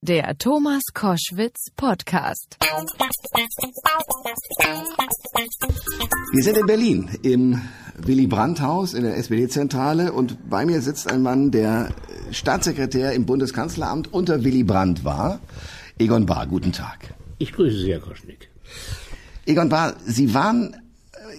[0.00, 2.56] Der Thomas Koschwitz Podcast.
[6.32, 7.60] Wir sind in Berlin im
[7.96, 11.88] Willy Brandt Haus in der SPD-Zentrale und bei mir sitzt ein Mann, der
[12.30, 15.40] Staatssekretär im Bundeskanzleramt unter Willy Brandt war.
[15.98, 17.12] Egon Bahr, guten Tag.
[17.38, 18.50] Ich grüße Sie, Herr Koschnick.
[19.46, 20.76] Egon Bahr, Sie waren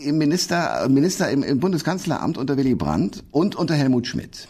[0.04, 4.50] im Minister, Minister im, im Bundeskanzleramt unter Willy Brandt und unter Helmut Schmidt.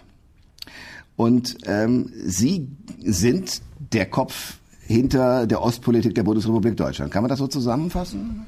[1.15, 2.69] Und ähm, Sie
[3.03, 3.61] sind
[3.93, 7.11] der Kopf hinter der Ostpolitik der Bundesrepublik Deutschland.
[7.11, 8.45] Kann man das so zusammenfassen?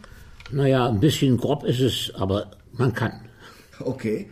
[0.52, 3.14] Naja, ein bisschen grob ist es, aber man kann.
[3.80, 4.30] Okay.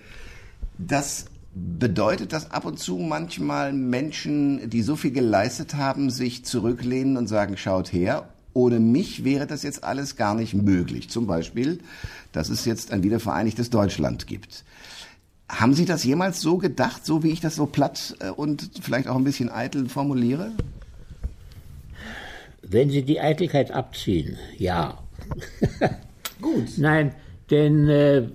[0.77, 7.17] Das bedeutet, dass ab und zu manchmal Menschen, die so viel geleistet haben, sich zurücklehnen
[7.17, 11.09] und sagen, schaut her, ohne mich wäre das jetzt alles gar nicht möglich.
[11.09, 11.79] Zum Beispiel,
[12.31, 14.63] dass es jetzt ein wiedervereinigtes Deutschland gibt.
[15.47, 19.07] Haben Sie das jemals so gedacht, so wie ich das so platt äh, und vielleicht
[19.07, 20.51] auch ein bisschen eitel formuliere?
[22.61, 25.01] Wenn Sie die Eitelkeit abziehen, ja.
[26.41, 26.77] Gut.
[26.77, 27.13] Nein,
[27.49, 28.27] denn äh,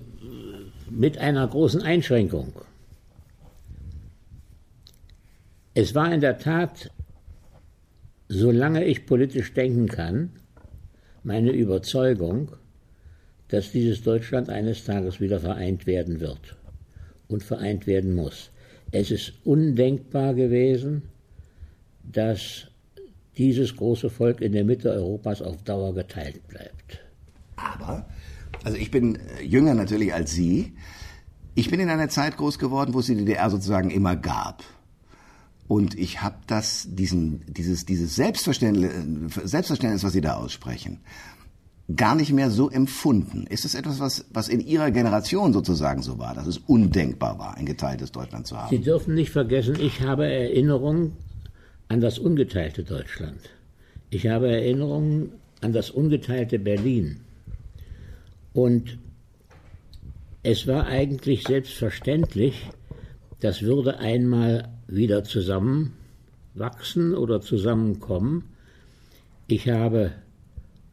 [0.91, 2.53] mit einer großen Einschränkung.
[5.75, 6.91] Es war in der Tat,
[8.29, 10.31] solange ich politisch denken kann,
[11.25, 12.53] meine Überzeugung,
[13.49, 16.57] dass dieses Deutschland eines Tages wieder vereint werden wird
[17.29, 18.51] und vereint werden muss.
[18.93, 21.03] Es ist undenkbar gewesen,
[22.03, 22.69] dass
[23.37, 27.01] dieses große Volk in der Mitte Europas auf Dauer geteilt bleibt.
[27.57, 28.07] Aber,
[28.63, 30.75] also ich bin äh, jünger natürlich als Sie.
[31.55, 34.65] Ich bin in einer Zeit groß geworden, wo es die DDR sozusagen immer gab.
[35.67, 38.93] Und ich habe das, diesen, dieses, dieses Selbstverständnis,
[39.45, 41.01] Selbstverständnis, was Sie da aussprechen,
[41.97, 43.47] gar nicht mehr so empfunden.
[43.47, 47.57] Ist es etwas, was, was in Ihrer Generation sozusagen so war, dass es undenkbar war,
[47.57, 48.71] ein geteiltes Deutschland zu haben?
[48.71, 51.13] Sie dürfen nicht vergessen, ich habe Erinnerungen
[51.89, 53.41] an das ungeteilte Deutschland.
[54.11, 57.21] Ich habe Erinnerungen an das ungeteilte Berlin.
[58.53, 58.99] Und
[60.43, 62.69] es war eigentlich selbstverständlich,
[63.41, 68.45] das würde einmal wieder zusammenwachsen oder zusammenkommen.
[69.47, 70.13] Ich habe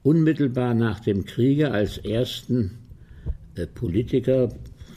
[0.03, 2.79] unmittelbar nach dem Kriege als ersten
[3.55, 4.49] äh, Politiker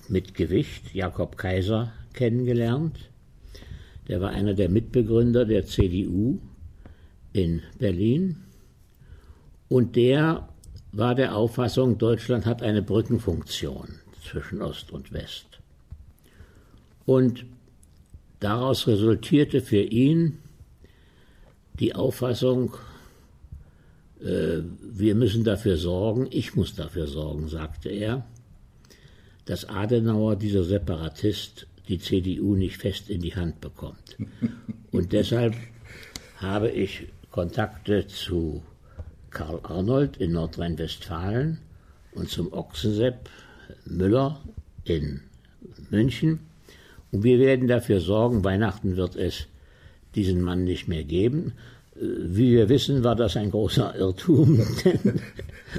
[0.08, 3.10] mit Gewicht Jakob Kaiser kennengelernt.
[4.08, 6.38] Der war einer der Mitbegründer der CDU
[7.32, 8.36] in Berlin.
[9.68, 10.48] Und der
[10.92, 13.88] war der Auffassung, Deutschland hat eine Brückenfunktion
[14.22, 15.60] zwischen Ost und West.
[17.06, 17.44] Und
[18.40, 20.38] daraus resultierte für ihn
[21.80, 22.74] die Auffassung,
[24.20, 28.24] äh, wir müssen dafür sorgen, ich muss dafür sorgen, sagte er,
[29.44, 34.16] dass Adenauer, dieser Separatist, die CDU nicht fest in die Hand bekommt.
[34.90, 35.54] Und deshalb
[36.38, 38.62] habe ich Kontakte zu
[39.30, 41.58] Karl Arnold in Nordrhein-Westfalen
[42.12, 43.28] und zum Ochsensepp
[43.84, 44.40] Müller
[44.84, 45.20] in
[45.90, 46.40] München.
[47.10, 49.46] Und wir werden dafür sorgen, Weihnachten wird es
[50.14, 51.52] diesen Mann nicht mehr geben.
[51.96, 55.20] Wie wir wissen, war das ein großer Irrtum, denn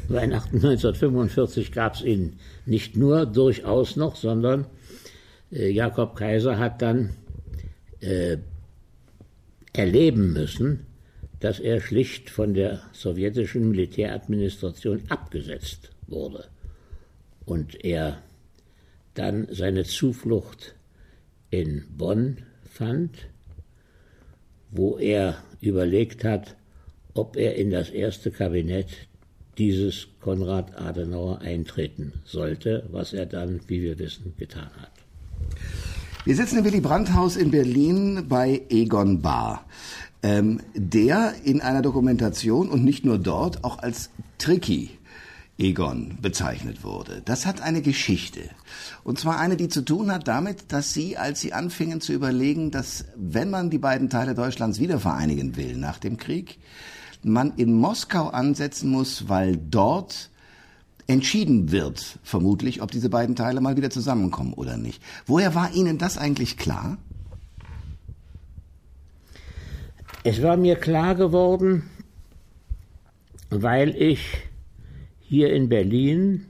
[0.08, 4.66] Weihnachten 1945 gab es ihn nicht nur durchaus noch, sondern äh,
[5.52, 7.12] Jakob Kaiser hat dann
[8.02, 8.38] äh,
[9.74, 10.86] erleben müssen,
[11.40, 16.46] dass er schlicht von der sowjetischen Militäradministration abgesetzt wurde
[17.46, 18.22] und er
[19.14, 20.76] dann seine Zuflucht
[21.50, 22.38] in Bonn
[22.70, 23.30] fand,
[24.72, 26.56] wo er überlegt hat,
[27.14, 28.90] ob er in das erste Kabinett
[29.58, 34.95] dieses Konrad Adenauer eintreten sollte, was er dann, wie wir wissen, getan hat.
[36.26, 39.66] Wir sitzen im Willy Brandt-Haus in Berlin bei Egon Bahr,
[40.24, 44.90] ähm, der in einer Dokumentation und nicht nur dort auch als Tricky
[45.58, 47.22] Egon bezeichnet wurde.
[47.24, 48.42] Das hat eine Geschichte.
[49.04, 52.72] Und zwar eine, die zu tun hat damit, dass Sie, als Sie anfingen zu überlegen,
[52.72, 56.58] dass wenn man die beiden Teile Deutschlands wieder vereinigen will nach dem Krieg,
[57.24, 60.30] man in Moskau ansetzen muss, weil dort
[61.08, 65.02] entschieden wird, vermutlich, ob diese beiden Teile mal wieder zusammenkommen oder nicht.
[65.26, 66.98] Woher war Ihnen das eigentlich klar?
[70.24, 71.84] Es war mir klar geworden,
[73.52, 74.22] weil ich
[75.20, 76.48] hier in Berlin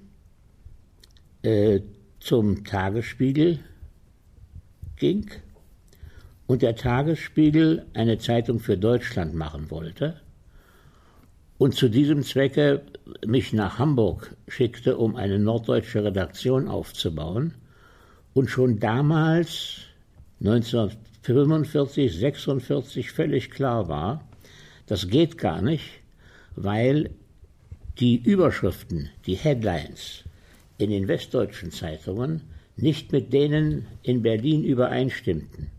[1.42, 1.82] äh,
[2.20, 3.60] zum Tagesspiegel
[4.96, 5.30] ging
[6.48, 10.22] und der Tagesspiegel eine Zeitung für Deutschland machen wollte
[11.58, 12.82] und zu diesem Zwecke
[13.26, 17.54] mich nach Hamburg schickte, um eine norddeutsche Redaktion aufzubauen.
[18.34, 19.78] Und schon damals,
[20.42, 24.26] 1945, 46, völlig klar war,
[24.88, 25.86] Das geht gar nicht,
[26.56, 27.10] weil
[28.00, 30.24] die Überschriften, die Headlines
[30.78, 32.42] in den westdeutschen Zeitungen
[32.78, 35.72] nicht mit denen in Berlin übereinstimmten.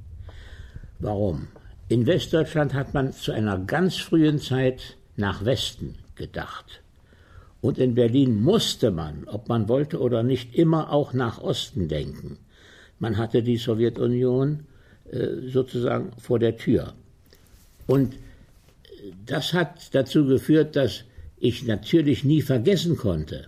[0.99, 1.49] Warum?
[1.88, 6.82] In Westdeutschland hat man zu einer ganz frühen Zeit nach Westen gedacht.
[7.60, 12.38] Und in Berlin musste man, ob man wollte oder nicht, immer auch nach Osten denken.
[12.98, 14.66] Man hatte die Sowjetunion
[15.10, 16.94] äh, sozusagen vor der Tür.
[17.86, 18.16] Und
[19.24, 21.04] das hat dazu geführt, dass
[21.38, 23.46] ich natürlich nie vergessen konnte,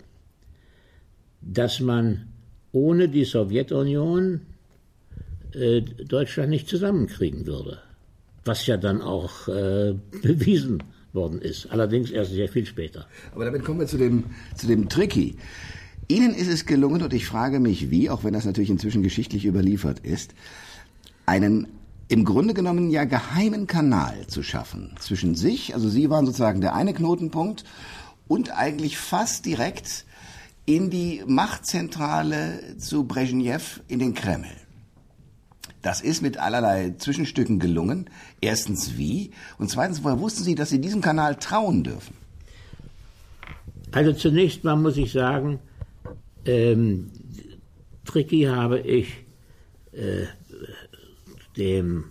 [1.40, 2.28] dass man
[2.72, 4.40] ohne die Sowjetunion
[5.52, 7.78] äh, Deutschland nicht zusammenkriegen würde.
[8.44, 10.82] Was ja dann auch äh, bewiesen
[11.18, 11.66] worden ist.
[11.70, 13.06] Allerdings erst sehr viel später.
[13.34, 14.24] Aber damit kommen wir zu dem,
[14.56, 15.36] zu dem Tricky.
[16.06, 19.44] Ihnen ist es gelungen, und ich frage mich wie, auch wenn das natürlich inzwischen geschichtlich
[19.44, 20.32] überliefert ist,
[21.26, 21.66] einen
[22.08, 26.74] im Grunde genommen ja geheimen Kanal zu schaffen zwischen sich, also Sie waren sozusagen der
[26.74, 27.64] eine Knotenpunkt,
[28.28, 30.06] und eigentlich fast direkt
[30.64, 34.67] in die Machtzentrale zu Brezhnev in den Kreml.
[35.88, 38.10] Das ist mit allerlei Zwischenstücken gelungen.
[38.42, 39.30] Erstens wie?
[39.56, 42.14] Und zweitens, woher wussten Sie, dass Sie diesem Kanal trauen dürfen?
[43.92, 45.60] Also zunächst mal muss ich sagen,
[46.44, 47.10] ähm,
[48.04, 49.14] Tricky habe ich
[49.92, 50.26] äh,
[51.56, 52.04] dem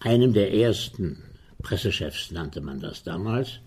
[0.00, 1.16] einem der ersten
[1.62, 3.60] Pressechefs nannte man das damals,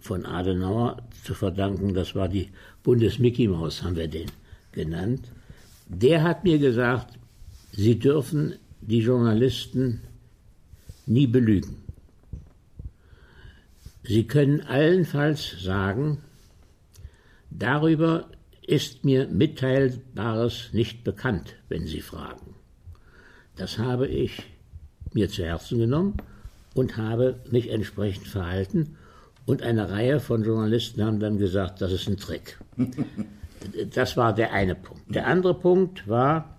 [0.00, 1.94] von Adenauer zu verdanken.
[1.94, 2.48] Das war die
[2.82, 4.32] Bundes-Mickey Maus, haben wir den
[4.72, 5.30] genannt.
[5.86, 7.16] Der hat mir gesagt,
[7.76, 10.00] Sie dürfen die Journalisten
[11.04, 11.76] nie belügen.
[14.02, 16.18] Sie können allenfalls sagen,
[17.50, 18.30] darüber
[18.66, 22.54] ist mir Mitteilbares nicht bekannt, wenn Sie fragen.
[23.56, 24.42] Das habe ich
[25.12, 26.16] mir zu Herzen genommen
[26.74, 28.96] und habe mich entsprechend verhalten.
[29.44, 32.58] Und eine Reihe von Journalisten haben dann gesagt, das ist ein Trick.
[33.94, 35.12] Das war der eine Punkt.
[35.12, 36.55] Der andere Punkt war,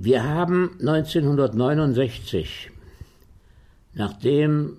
[0.00, 2.70] Wir haben 1969,
[3.94, 4.76] nachdem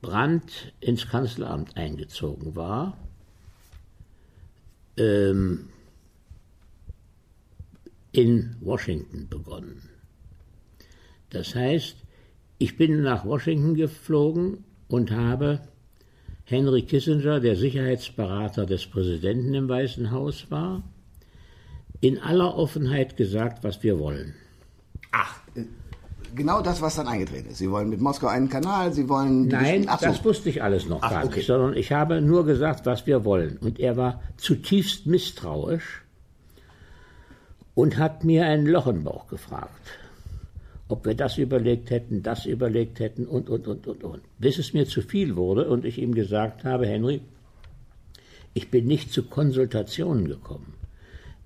[0.00, 2.96] Brandt ins Kanzleramt eingezogen war,
[4.96, 5.68] ähm,
[8.12, 9.82] in Washington begonnen.
[11.28, 11.96] Das heißt,
[12.56, 15.60] ich bin nach Washington geflogen und habe
[16.44, 20.82] Henry Kissinger, der Sicherheitsberater des Präsidenten im Weißen Haus war,
[22.00, 24.34] in aller Offenheit gesagt, was wir wollen.
[25.12, 25.64] Ach, äh,
[26.34, 27.58] genau das, was dann eingetreten ist.
[27.58, 29.48] Sie wollen mit Moskau einen Kanal, Sie wollen...
[29.48, 30.06] Nein, Ach so.
[30.06, 31.36] das wusste ich alles noch Ach, gar okay.
[31.36, 33.56] nicht, sondern ich habe nur gesagt, was wir wollen.
[33.58, 36.04] Und er war zutiefst misstrauisch
[37.74, 39.98] und hat mir einen Loch im Bauch gefragt,
[40.88, 44.20] ob wir das überlegt hätten, das überlegt hätten und, und, und, und, und.
[44.38, 47.20] Bis es mir zu viel wurde und ich ihm gesagt habe, Henry,
[48.54, 50.77] ich bin nicht zu Konsultationen gekommen.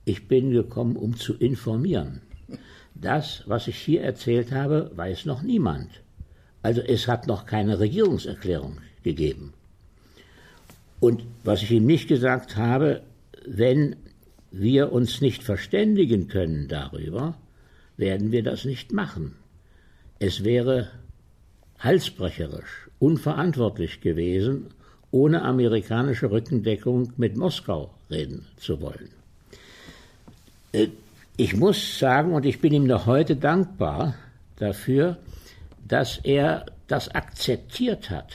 [0.05, 2.23] Ich bin gekommen, um zu informieren.
[2.95, 5.89] Das, was ich hier erzählt habe, weiß noch niemand.
[6.63, 9.53] Also es hat noch keine Regierungserklärung gegeben.
[11.01, 13.03] Und was ich ihm nicht gesagt habe,
[13.45, 13.97] wenn
[14.53, 17.37] wir uns nicht verständigen können darüber,
[17.97, 19.35] werden wir das nicht machen.
[20.19, 20.91] Es wäre
[21.79, 24.67] halsbrecherisch, unverantwortlich gewesen,
[25.11, 29.22] ohne amerikanische Rückendeckung mit Moskau reden zu wollen.
[30.73, 30.89] Äh,
[31.37, 34.15] ich muss sagen, und ich bin ihm noch heute dankbar
[34.57, 35.19] dafür,
[35.87, 38.35] dass er das akzeptiert hat.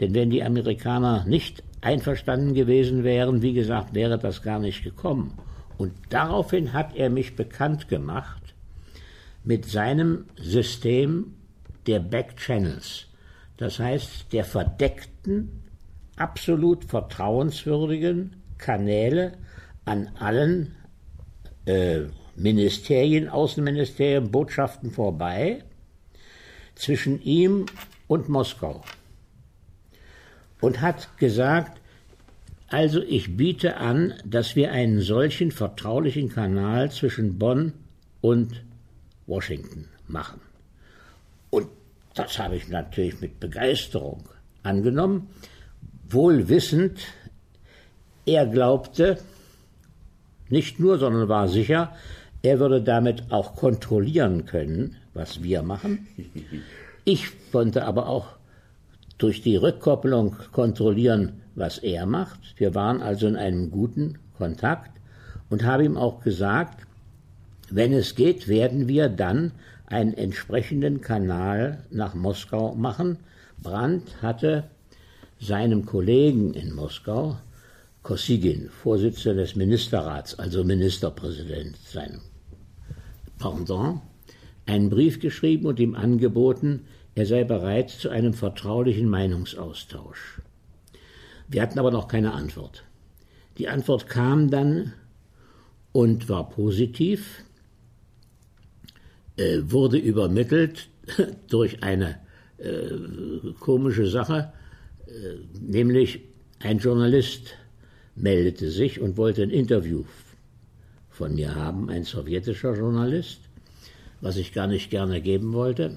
[0.00, 5.38] Denn wenn die Amerikaner nicht einverstanden gewesen wären, wie gesagt, wäre das gar nicht gekommen.
[5.76, 8.54] Und daraufhin hat er mich bekannt gemacht
[9.44, 11.34] mit seinem System
[11.86, 13.06] der Backchannels.
[13.56, 15.62] Das heißt, der verdeckten,
[16.16, 19.32] absolut vertrauenswürdigen Kanäle
[19.84, 20.76] an allen
[21.68, 25.64] äh, Ministerien, Außenministerien, Botschaften vorbei
[26.74, 27.66] zwischen ihm
[28.06, 28.82] und Moskau
[30.60, 31.80] und hat gesagt,
[32.68, 37.72] also ich biete an, dass wir einen solchen vertraulichen Kanal zwischen Bonn
[38.20, 38.62] und
[39.26, 40.40] Washington machen.
[41.50, 41.68] Und
[42.14, 44.28] das habe ich natürlich mit Begeisterung
[44.62, 45.28] angenommen,
[46.08, 47.00] wohl wissend,
[48.26, 49.18] er glaubte,
[50.50, 51.92] nicht nur, sondern war sicher,
[52.42, 56.06] er würde damit auch kontrollieren können, was wir machen.
[57.04, 58.26] Ich konnte aber auch
[59.16, 62.38] durch die Rückkopplung kontrollieren, was er macht.
[62.58, 64.90] Wir waren also in einem guten Kontakt
[65.48, 66.86] und habe ihm auch gesagt,
[67.70, 69.52] wenn es geht, werden wir dann
[69.86, 73.16] einen entsprechenden Kanal nach Moskau machen.
[73.62, 74.64] Brandt hatte
[75.40, 77.36] seinem Kollegen in Moskau,
[78.08, 82.22] Kosygin, Vorsitzender des Ministerrats, also Ministerpräsident, seinem
[83.38, 84.00] Pendant,
[84.64, 90.40] einen Brief geschrieben und ihm angeboten, er sei bereit zu einem vertraulichen Meinungsaustausch.
[91.48, 92.82] Wir hatten aber noch keine Antwort.
[93.58, 94.94] Die Antwort kam dann
[95.92, 97.44] und war positiv,
[99.36, 100.88] äh, wurde übermittelt
[101.50, 102.20] durch eine
[102.56, 104.54] äh, komische Sache,
[105.06, 105.10] äh,
[105.60, 106.20] nämlich
[106.60, 107.54] ein Journalist
[108.20, 110.04] meldete sich und wollte ein Interview
[111.10, 113.40] von mir haben, ein sowjetischer Journalist,
[114.20, 115.94] was ich gar nicht gerne geben wollte.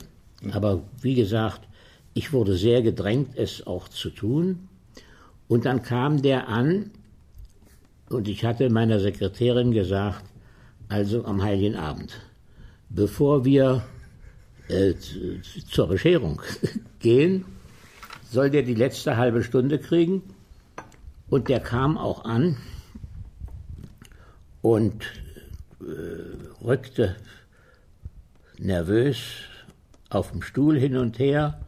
[0.51, 1.61] Aber wie gesagt,
[2.13, 4.67] ich wurde sehr gedrängt, es auch zu tun.
[5.47, 6.91] Und dann kam der an
[8.09, 10.25] und ich hatte meiner Sekretärin gesagt,
[10.89, 12.19] also am Heiligen Abend,
[12.89, 13.83] bevor wir
[14.67, 14.93] äh,
[15.69, 16.41] zur Bescherung
[16.99, 17.45] gehen,
[18.29, 20.23] soll der die letzte halbe Stunde kriegen.
[21.31, 22.57] Und der kam auch an
[24.61, 25.05] und
[25.79, 27.15] äh, rückte
[28.59, 29.17] nervös
[30.09, 31.61] auf dem Stuhl hin und her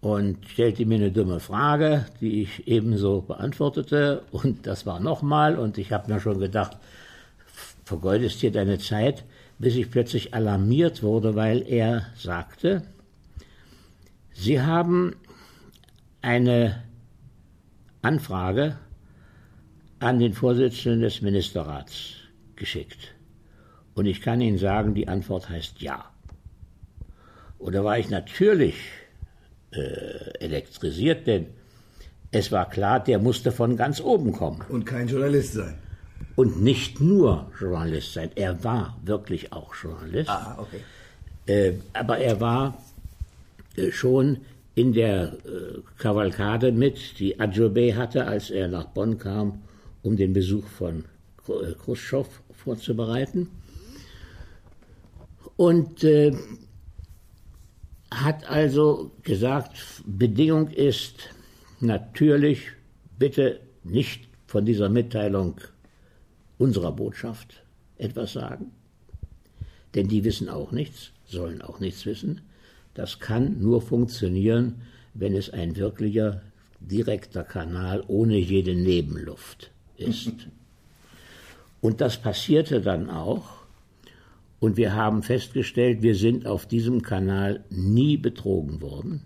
[0.00, 4.24] und stellte mir eine dumme Frage, die ich ebenso beantwortete.
[4.32, 5.56] Und das war nochmal.
[5.56, 6.78] Und ich habe mir schon gedacht,
[7.84, 9.24] vergeudest hier deine Zeit,
[9.60, 12.82] bis ich plötzlich alarmiert wurde, weil er sagte,
[14.32, 15.14] Sie haben
[16.22, 16.87] eine
[18.02, 18.78] Anfrage
[19.98, 22.14] an den Vorsitzenden des Ministerrats
[22.56, 23.14] geschickt.
[23.94, 26.04] Und ich kann Ihnen sagen, die Antwort heißt ja.
[27.58, 28.76] Und da war ich natürlich
[29.72, 31.46] äh, elektrisiert, denn
[32.30, 34.62] es war klar, der musste von ganz oben kommen.
[34.68, 35.78] Und kein Journalist sein.
[36.36, 40.30] Und nicht nur Journalist sein, er war wirklich auch Journalist.
[40.30, 40.80] Ah, okay.
[41.46, 42.78] Äh, aber er war
[43.76, 44.38] äh, schon
[44.78, 49.62] in der äh, Kavalkade mit, die Adjobe hatte, als er nach Bonn kam,
[50.02, 51.04] um den Besuch von
[51.48, 53.48] äh, Khrushchev vorzubereiten.
[55.56, 56.32] Und äh,
[58.12, 59.74] hat also gesagt,
[60.06, 61.30] Bedingung ist
[61.80, 62.70] natürlich
[63.18, 65.60] bitte nicht von dieser Mitteilung
[66.56, 67.64] unserer Botschaft
[67.96, 68.70] etwas sagen,
[69.96, 72.42] denn die wissen auch nichts, sollen auch nichts wissen.
[72.98, 74.82] Das kann nur funktionieren,
[75.14, 76.42] wenn es ein wirklicher
[76.80, 80.32] direkter Kanal ohne jede Nebenluft ist.
[81.80, 83.50] Und das passierte dann auch.
[84.58, 89.22] Und wir haben festgestellt, wir sind auf diesem Kanal nie betrogen worden,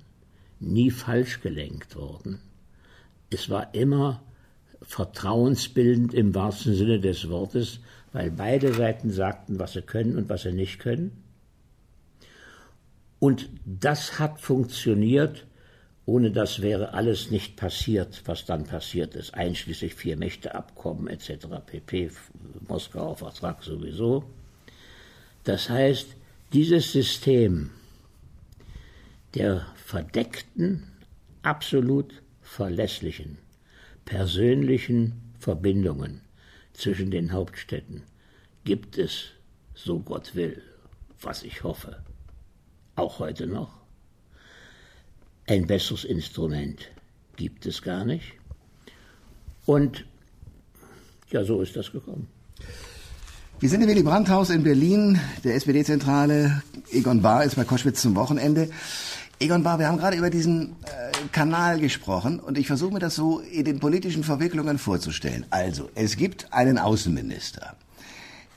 [0.61, 2.41] nie falsch gelenkt worden.
[3.31, 4.23] Es war immer
[4.83, 7.81] vertrauensbildend im wahrsten Sinne des Wortes,
[8.13, 11.22] weil beide Seiten sagten, was sie können und was sie nicht können.
[13.23, 15.47] Und das hat funktioniert.
[16.07, 21.47] Ohne das wäre alles nicht passiert, was dann passiert ist, einschließlich Vier-Mächte-Abkommen etc.
[21.65, 22.11] pp.
[22.67, 24.25] Moskauer Vertrag sowieso.
[25.45, 26.17] Das heißt,
[26.53, 27.71] dieses System
[29.37, 30.89] der verdeckten,
[31.43, 33.39] absolut verlässlichen,
[34.05, 36.23] persönlichen Verbindungen
[36.73, 38.03] zwischen den Hauptstädten
[38.65, 39.27] gibt es,
[39.77, 40.61] so Gott will,
[41.21, 42.02] was ich hoffe,
[42.97, 43.71] auch heute noch.
[45.47, 46.91] Ein besseres Instrument
[47.37, 48.35] gibt es gar nicht.
[49.67, 50.05] Und
[51.31, 52.29] ja, so ist das gekommen.
[53.61, 56.63] Wir sind im Willy Brandt-Haus in Berlin, der SPD-Zentrale.
[56.91, 58.69] Egon Bahr ist bei Koschwitz zum Wochenende.
[59.39, 63.15] Egon Bahr, wir haben gerade über diesen äh, Kanal gesprochen und ich versuche mir das
[63.15, 65.47] so in den politischen Verwicklungen vorzustellen.
[65.51, 67.77] Also, es gibt einen Außenminister.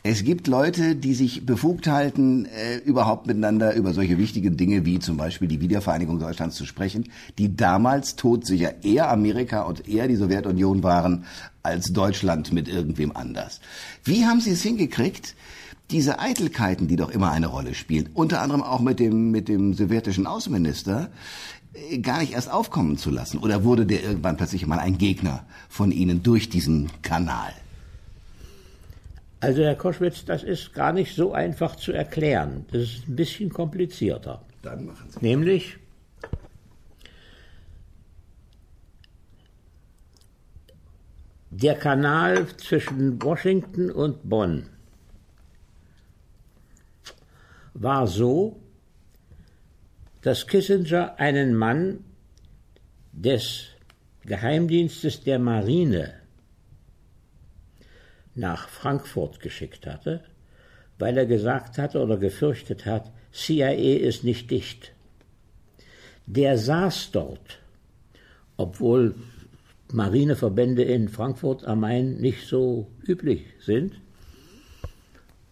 [0.07, 4.99] Es gibt Leute, die sich befugt halten, äh, überhaupt miteinander über solche wichtigen Dinge wie
[4.99, 7.09] zum Beispiel die Wiedervereinigung Deutschlands zu sprechen,
[7.39, 11.25] die damals todsicher eher Amerika und eher die Sowjetunion waren
[11.63, 13.61] als Deutschland mit irgendwem anders.
[14.03, 15.33] Wie haben Sie es hingekriegt,
[15.89, 19.73] diese Eitelkeiten, die doch immer eine Rolle spielen, unter anderem auch mit dem, mit dem
[19.73, 21.09] sowjetischen Außenminister,
[21.73, 23.39] äh, gar nicht erst aufkommen zu lassen?
[23.39, 27.53] Oder wurde der irgendwann plötzlich mal ein Gegner von Ihnen durch diesen Kanal?
[29.45, 32.65] Also Herr Koschwitz, das ist gar nicht so einfach zu erklären.
[32.71, 34.43] Das ist ein bisschen komplizierter.
[34.63, 35.19] Dann machen Sie.
[35.21, 35.77] Nämlich,
[41.51, 44.67] der Kanal zwischen Washington und Bonn
[47.75, 48.59] war so,
[50.23, 52.03] dass Kissinger einen Mann
[53.11, 53.65] des
[54.23, 56.24] Geheimdienstes der Marine
[58.35, 60.21] nach Frankfurt geschickt hatte,
[60.99, 64.93] weil er gesagt hatte oder gefürchtet hat, CIA ist nicht dicht.
[66.25, 67.59] Der saß dort,
[68.57, 69.15] obwohl
[69.91, 73.93] Marineverbände in Frankfurt am Main nicht so üblich sind,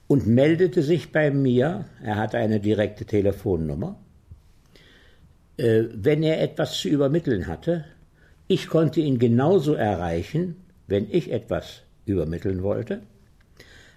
[0.07, 3.99] und meldete sich bei mir, er hatte eine direkte Telefonnummer,
[5.57, 7.85] äh, wenn er etwas zu übermitteln hatte.
[8.47, 13.03] Ich konnte ihn genauso erreichen, wenn ich etwas übermitteln wollte.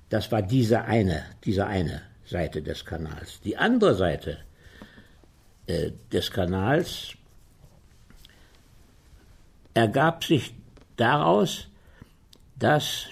[0.08, 3.40] Das war diese eine, diese eine Seite des Kanals.
[3.40, 4.38] Die andere Seite
[5.66, 7.14] äh, des Kanals
[9.74, 10.54] ergab sich
[10.96, 11.68] daraus,
[12.58, 13.08] dass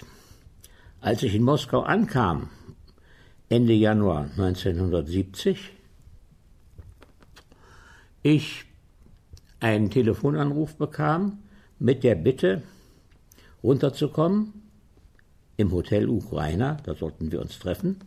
[1.01, 2.49] als ich in Moskau ankam,
[3.47, 5.71] Ende Januar 1970,
[8.23, 8.65] ich
[9.59, 11.43] einen Telefonanruf bekam
[11.77, 12.63] mit der Bitte,
[13.61, 14.64] runterzukommen
[15.57, 17.97] im Hotel Ukrainer, da sollten wir uns treffen.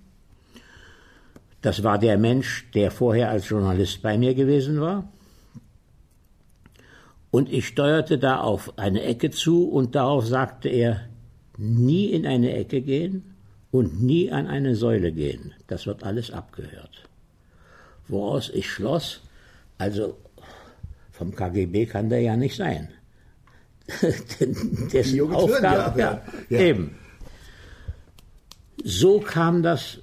[1.62, 5.10] Das war der Mensch, der vorher als Journalist bei mir gewesen war.
[7.30, 11.08] Und ich steuerte da auf eine Ecke zu und darauf sagte er,
[11.56, 13.34] nie in eine Ecke gehen
[13.70, 15.52] und nie an eine Säule gehen.
[15.66, 17.08] Das wird alles abgehört.
[18.06, 19.20] Woraus ich schloss,
[19.76, 20.16] also
[21.10, 22.88] vom KGB kann der ja nicht sein.
[24.92, 26.96] Dessen Aufgabe, ja, ja, ja, eben.
[28.90, 29.98] So kam das,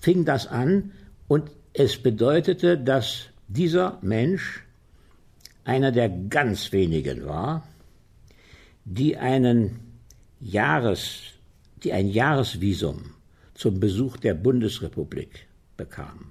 [0.00, 0.92] fing das an
[1.26, 4.62] und es bedeutete, dass dieser Mensch
[5.64, 7.66] einer der ganz wenigen war,
[8.84, 9.80] die einen
[10.38, 11.22] Jahres,
[11.82, 13.14] die ein Jahresvisum
[13.54, 16.30] zum Besuch der Bundesrepublik bekamen.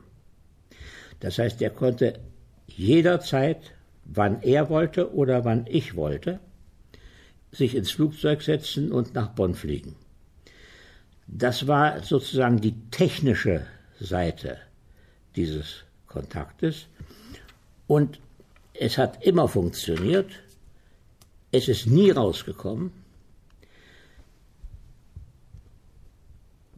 [1.19, 2.21] Das heißt, er konnte
[2.67, 3.73] jederzeit,
[4.05, 6.39] wann er wollte oder wann ich wollte,
[7.51, 9.97] sich ins Flugzeug setzen und nach Bonn fliegen.
[11.31, 13.65] Das war sozusagen die technische
[13.99, 14.57] Seite
[15.35, 16.87] dieses Kontaktes.
[17.87, 18.19] Und
[18.73, 20.29] es hat immer funktioniert.
[21.51, 22.91] Es ist nie rausgekommen.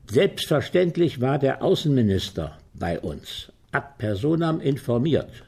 [0.09, 5.43] Selbstverständlich war der Außenminister bei uns ad personam informiert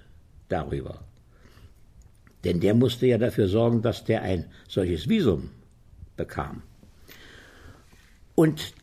[0.49, 1.01] darüber.
[2.43, 5.51] Denn der musste ja dafür sorgen, dass der ein solches Visum
[6.17, 6.63] bekam.
[8.36, 8.74] Und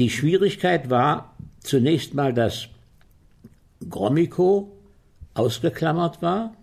[0.00, 2.68] die Schwierigkeit war zunächst mal, dass
[3.86, 4.74] Gromyko
[5.34, 6.54] ausgeklammert war.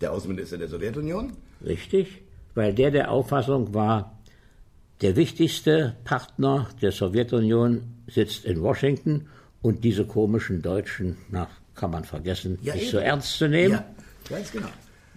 [0.00, 1.32] Der Außenminister der Sowjetunion?
[1.66, 2.22] Richtig,
[2.54, 4.16] weil der der Auffassung war,
[5.00, 9.26] der wichtigste Partner der Sowjetunion sitzt in Washington
[9.60, 12.92] und diese komischen Deutschen, na, kann man vergessen, ja, nicht eben.
[12.92, 13.74] so ernst zu nehmen.
[13.74, 13.84] Ja,
[14.28, 14.68] ganz genau.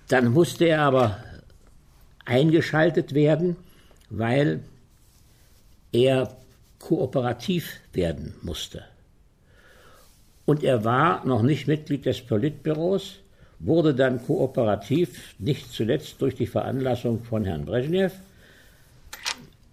[0.07, 1.23] Dann musste er aber
[2.25, 3.55] eingeschaltet werden,
[4.09, 4.63] weil
[5.91, 6.35] er
[6.79, 8.83] kooperativ werden musste.
[10.45, 13.19] Und er war noch nicht Mitglied des Politbüros,
[13.59, 18.13] wurde dann kooperativ, nicht zuletzt durch die Veranlassung von Herrn Brezhnev,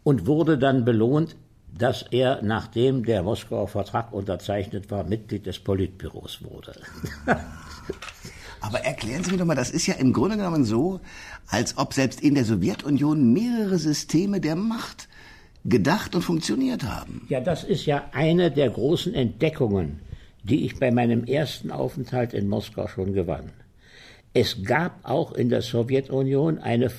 [0.02, 1.36] und wurde dann belohnt,
[1.76, 6.74] dass er, nachdem der Moskauer Vertrag unterzeichnet war, Mitglied des Politbüros wurde.
[8.60, 11.00] Aber erklären Sie mir doch mal, das ist ja im Grunde genommen so,
[11.48, 15.08] als ob selbst in der Sowjetunion mehrere Systeme der Macht
[15.64, 17.26] gedacht und funktioniert haben.
[17.28, 20.00] Ja, das ist ja eine der großen Entdeckungen,
[20.42, 23.50] die ich bei meinem ersten Aufenthalt in Moskau schon gewann.
[24.34, 26.90] Es gab auch in der Sowjetunion eine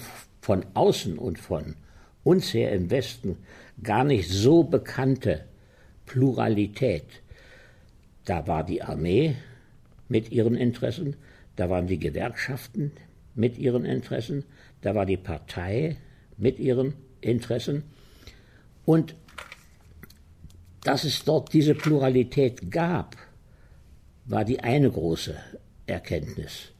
[0.41, 1.75] von außen und von
[2.23, 3.37] uns her im Westen
[3.83, 5.45] gar nicht so bekannte
[6.05, 7.05] Pluralität.
[8.25, 9.35] Da war die Armee
[10.07, 11.15] mit ihren Interessen,
[11.55, 12.91] da waren die Gewerkschaften
[13.35, 14.43] mit ihren Interessen,
[14.81, 15.97] da war die Partei
[16.37, 17.83] mit ihren Interessen.
[18.85, 19.15] Und
[20.83, 23.15] dass es dort diese Pluralität gab,
[24.25, 25.35] war die eine große
[25.87, 26.71] Erkenntnis,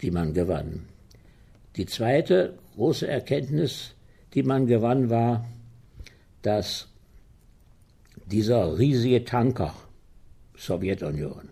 [0.00, 0.86] die man gewann.
[1.76, 3.94] Die zweite große Erkenntnis,
[4.34, 5.46] die man gewann, war,
[6.42, 6.88] dass
[8.26, 9.74] dieser riesige Tanker
[10.56, 11.50] Sowjetunion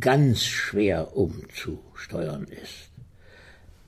[0.00, 2.90] ganz schwer umzusteuern ist.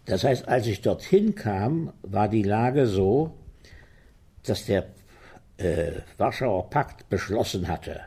[0.04, 3.34] Das heißt, als ich dorthin kam, war die Lage so,
[4.44, 4.86] dass der
[5.56, 8.00] äh, Warschauer Pakt beschlossen hatte,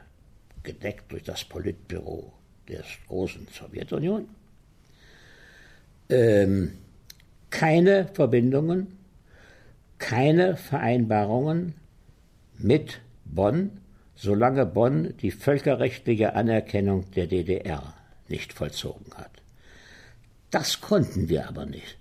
[0.63, 2.31] gedeckt durch das Politbüro
[2.67, 4.27] der großen Sowjetunion,
[6.09, 6.77] ähm,
[7.49, 8.97] keine Verbindungen,
[9.97, 11.75] keine Vereinbarungen
[12.57, 13.81] mit Bonn
[14.21, 17.95] solange Bonn die völkerrechtliche Anerkennung der DDR
[18.27, 19.31] nicht vollzogen hat.
[20.51, 21.97] Das konnten wir aber nicht.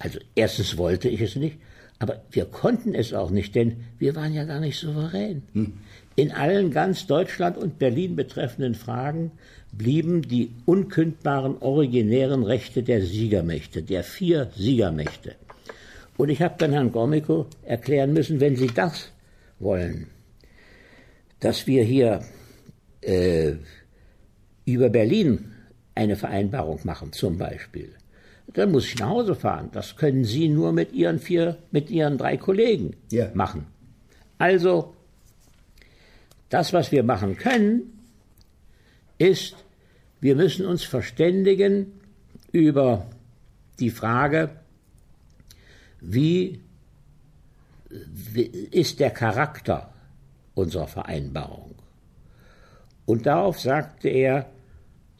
[0.00, 1.58] Also erstens wollte ich es nicht,
[2.00, 5.42] aber wir konnten es auch nicht, denn wir waren ja gar nicht souverän.
[5.52, 5.74] Hm.
[6.16, 9.32] In allen ganz Deutschland und Berlin betreffenden Fragen
[9.70, 15.36] blieben die unkündbaren originären Rechte der Siegermächte, der vier Siegermächte.
[16.16, 19.12] Und ich habe dann Herrn Gormiko erklären müssen, wenn Sie das
[19.58, 20.06] wollen,
[21.38, 22.22] dass wir hier
[23.02, 23.52] äh,
[24.64, 25.52] über Berlin
[25.94, 27.92] eine Vereinbarung machen, zum Beispiel,
[28.54, 29.70] dann muss ich nach Hause fahren.
[29.72, 33.30] Das können Sie nur mit Ihren vier, mit Ihren drei Kollegen ja.
[33.34, 33.66] machen.
[34.38, 34.94] Also,
[36.48, 37.98] das, was wir machen können,
[39.18, 39.54] ist,
[40.20, 41.92] wir müssen uns verständigen
[42.52, 43.06] über
[43.78, 44.50] die Frage,
[46.00, 46.60] wie,
[47.88, 49.92] wie ist der Charakter
[50.54, 51.74] unserer Vereinbarung.
[53.06, 54.46] Und darauf sagte er,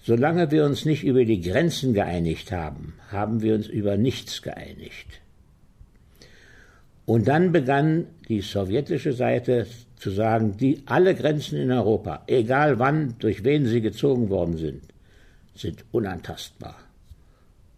[0.03, 5.21] solange wir uns nicht über die Grenzen geeinigt haben, haben wir uns über nichts geeinigt.
[7.07, 13.17] Und dann begann die sowjetische Seite zu sagen, die alle Grenzen in Europa, egal wann,
[13.19, 14.83] durch wen sie gezogen worden sind,
[15.55, 16.77] sind unantastbar,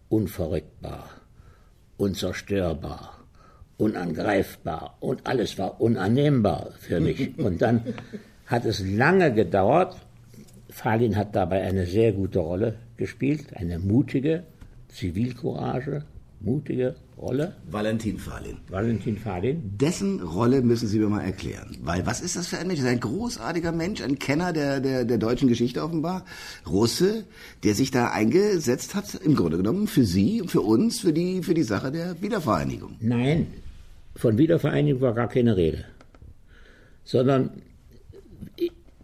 [0.09, 1.09] unverrückbar,
[1.97, 3.23] unzerstörbar,
[3.77, 7.37] unangreifbar und alles war unannehmbar für mich.
[7.37, 7.81] Und dann
[8.45, 9.95] hat es lange gedauert.
[10.73, 14.43] Falin hat dabei eine sehr gute Rolle gespielt, eine mutige
[14.89, 16.03] Zivilcourage,
[16.39, 17.55] mutige Rolle.
[17.69, 18.57] Valentin Falin.
[18.69, 19.77] Valentin Falin.
[19.77, 21.77] Dessen Rolle müssen Sie mir mal erklären.
[21.83, 22.79] Weil was ist das für ein Mensch?
[22.79, 26.25] Er ist ein großartiger Mensch, ein Kenner der, der, der deutschen Geschichte offenbar.
[26.67, 27.25] Russe,
[27.63, 31.43] der sich da eingesetzt hat, im Grunde genommen für Sie und für uns, für die,
[31.43, 32.95] für die Sache der Wiedervereinigung.
[32.99, 33.45] Nein,
[34.15, 35.85] von Wiedervereinigung war gar keine Rede.
[37.03, 37.51] Sondern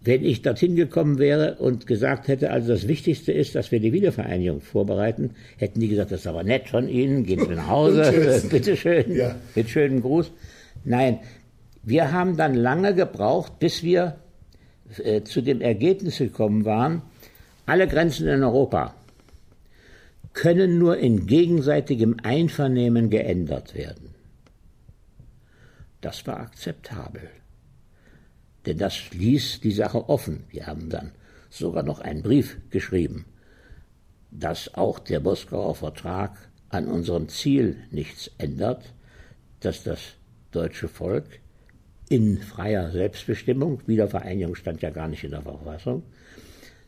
[0.01, 3.91] wenn ich dorthin gekommen wäre und gesagt hätte, also das Wichtigste ist, dass wir die
[3.91, 8.41] Wiedervereinigung vorbereiten, hätten die gesagt, das ist aber nett von Ihnen, gehen Sie nach Hause,
[8.49, 9.35] bitteschön, ja.
[9.55, 10.31] mit schönem Gruß.
[10.85, 11.19] Nein,
[11.83, 14.15] wir haben dann lange gebraucht, bis wir
[15.03, 17.01] äh, zu dem Ergebnis gekommen waren,
[17.65, 18.95] alle Grenzen in Europa
[20.33, 24.15] können nur in gegenseitigem Einvernehmen geändert werden.
[26.01, 27.29] Das war akzeptabel.
[28.65, 30.43] Denn das ließ die Sache offen.
[30.49, 31.11] Wir haben dann
[31.49, 33.25] sogar noch einen Brief geschrieben,
[34.31, 36.37] dass auch der Moskauer Vertrag
[36.69, 38.93] an unserem Ziel nichts ändert,
[39.61, 39.99] dass das
[40.51, 41.25] deutsche Volk
[42.09, 46.03] in freier Selbstbestimmung, Wiedervereinigung stand ja gar nicht in der Verfassung,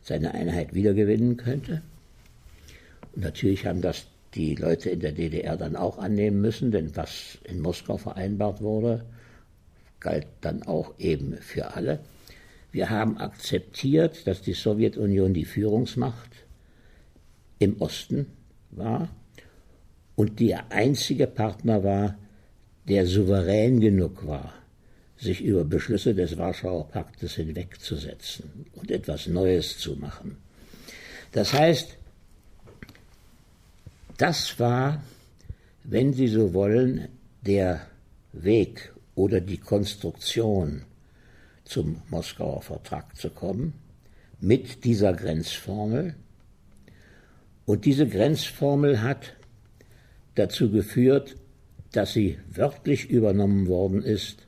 [0.02, 1.82] seine Einheit wiedergewinnen könnte.
[3.14, 7.38] Und natürlich haben das die Leute in der DDR dann auch annehmen müssen, denn was
[7.44, 9.04] in Moskau vereinbart wurde,
[10.02, 12.00] galt dann auch eben für alle.
[12.72, 16.30] Wir haben akzeptiert, dass die Sowjetunion die Führungsmacht
[17.58, 18.26] im Osten
[18.70, 19.08] war
[20.16, 22.18] und der einzige Partner war,
[22.88, 24.52] der souverän genug war,
[25.16, 30.38] sich über Beschlüsse des Warschauer Paktes hinwegzusetzen und etwas Neues zu machen.
[31.30, 31.96] Das heißt,
[34.16, 35.02] das war,
[35.84, 37.08] wenn Sie so wollen,
[37.42, 37.86] der
[38.32, 40.82] Weg oder die Konstruktion
[41.64, 43.74] zum Moskauer Vertrag zu kommen
[44.40, 46.14] mit dieser Grenzformel.
[47.64, 49.34] Und diese Grenzformel hat
[50.34, 51.36] dazu geführt,
[51.92, 54.46] dass sie wörtlich übernommen worden ist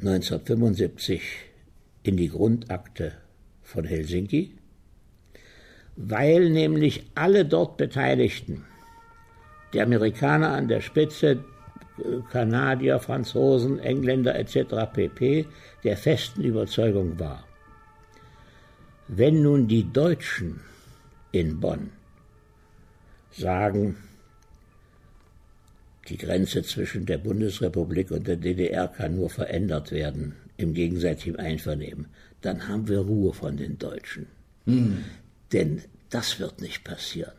[0.00, 1.22] 1975
[2.02, 3.12] in die Grundakte
[3.62, 4.54] von Helsinki,
[5.96, 8.64] weil nämlich alle dort Beteiligten,
[9.72, 11.44] die Amerikaner an der Spitze,
[12.30, 14.90] Kanadier, Franzosen, Engländer etc.
[14.92, 15.46] pp.
[15.84, 17.44] der festen Überzeugung war,
[19.08, 20.60] wenn nun die Deutschen
[21.32, 21.90] in Bonn
[23.32, 23.96] sagen,
[26.08, 32.06] die Grenze zwischen der Bundesrepublik und der DDR kann nur verändert werden im gegenseitigen Einvernehmen,
[32.40, 34.26] dann haben wir Ruhe von den Deutschen.
[34.64, 35.04] Mhm.
[35.52, 37.32] Denn das wird nicht passieren.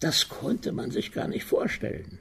[0.00, 2.18] Das konnte man sich gar nicht vorstellen.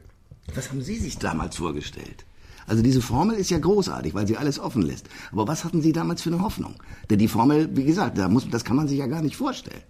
[0.56, 2.26] Was haben Sie sich damals vorgestellt?
[2.68, 5.10] Also diese Formel ist ja großartig, weil sie alles offen lässt.
[5.32, 6.76] Aber was hatten Sie damals für eine Hoffnung?
[7.10, 9.82] Denn die Formel, wie gesagt, da muss, das kann man sich ja gar nicht vorstellen.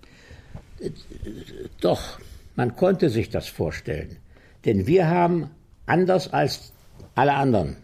[1.82, 2.20] Doch,
[2.56, 4.18] man konnte sich das vorstellen.
[4.66, 5.50] Denn wir haben,
[5.86, 6.72] anders als
[7.16, 7.78] alle anderen,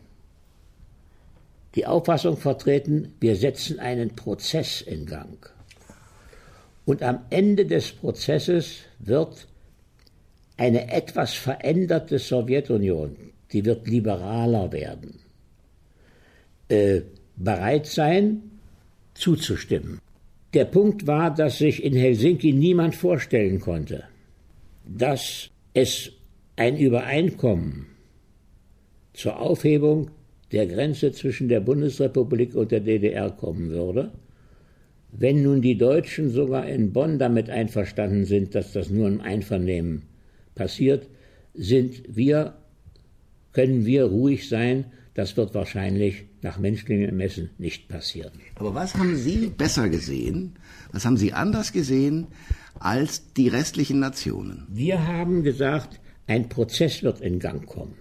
[1.75, 5.51] die Auffassung vertreten, wir setzen einen Prozess in Gang.
[6.85, 9.47] Und am Ende des Prozesses wird
[10.59, 13.15] eine etwas veränderte Sowjetunion,
[13.53, 15.19] die wird liberaler werden,
[16.67, 17.01] äh,
[17.37, 18.41] bereit sein,
[19.13, 19.99] zuzustimmen.
[20.53, 24.03] Der Punkt war, dass sich in Helsinki niemand vorstellen konnte,
[24.85, 26.11] dass es
[26.57, 27.85] ein Übereinkommen
[29.13, 30.11] zur Aufhebung
[30.51, 34.11] der Grenze zwischen der Bundesrepublik und der DDR kommen würde.
[35.13, 40.08] Wenn nun die Deutschen sogar in Bonn damit einverstanden sind, dass das nur im Einvernehmen
[40.55, 41.07] passiert,
[41.53, 42.55] sind wir,
[43.53, 48.31] können wir ruhig sein, das wird wahrscheinlich nach menschlichem Ermessen nicht passieren.
[48.55, 50.55] Aber was haben Sie besser gesehen?
[50.91, 52.27] Was haben Sie anders gesehen
[52.79, 54.65] als die restlichen Nationen?
[54.69, 57.95] Wir haben gesagt, ein Prozess wird in Gang kommen.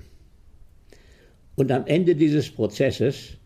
[1.57, 3.39] Und am Ende dieses Prozesses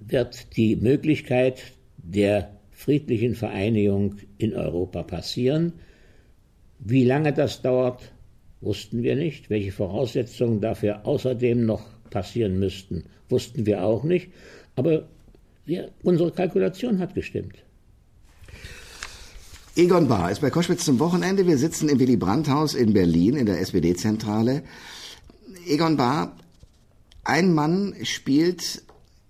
[0.00, 1.60] wird die Möglichkeit
[1.98, 5.74] der friedlichen Vereinigung in Europa passieren.
[6.78, 8.12] Wie lange das dauert,
[8.60, 9.50] wussten wir nicht.
[9.50, 14.30] Welche Voraussetzungen dafür außerdem noch passieren müssten, wussten wir auch nicht.
[14.76, 15.08] Aber
[15.64, 17.56] wir, unsere Kalkulation hat gestimmt.
[19.76, 21.46] Egon Bahr ist bei Koschwitz zum Wochenende.
[21.46, 24.62] Wir sitzen im Willy Brandt-Haus in Berlin in der SPD-Zentrale.
[25.68, 26.36] Egon Bahr,
[27.22, 28.82] ein Mann spielt,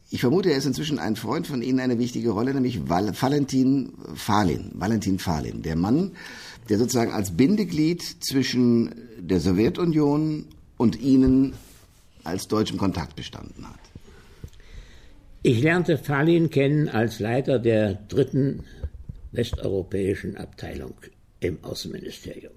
[0.09, 4.71] ich vermute, er ist inzwischen ein Freund von Ihnen, eine wichtige Rolle, nämlich Valentin Falin.
[4.75, 6.13] Valentin Falin, der Mann,
[6.69, 11.55] der sozusagen als Bindeglied zwischen der Sowjetunion und Ihnen
[12.25, 13.79] als deutschem Kontakt bestanden hat.
[15.43, 18.65] Ich lernte Falin kennen als Leiter der dritten
[19.33, 20.95] westeuropäischen Abteilung
[21.41, 22.53] im Außenministerium.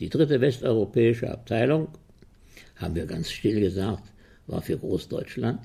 [0.00, 1.88] Die dritte westeuropäische Abteilung,
[2.76, 4.02] haben wir ganz still gesagt,
[4.46, 5.60] war für Großdeutschland,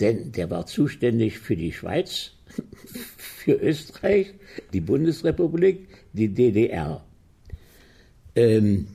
[0.00, 2.32] denn der war zuständig für die Schweiz,
[3.16, 4.34] für Österreich,
[4.72, 7.04] die Bundesrepublik, die DDR.
[8.34, 8.86] Ähm,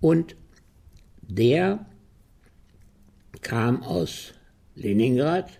[0.00, 0.36] und
[1.22, 1.84] der
[3.42, 4.32] kam aus
[4.74, 5.50] Leningrad,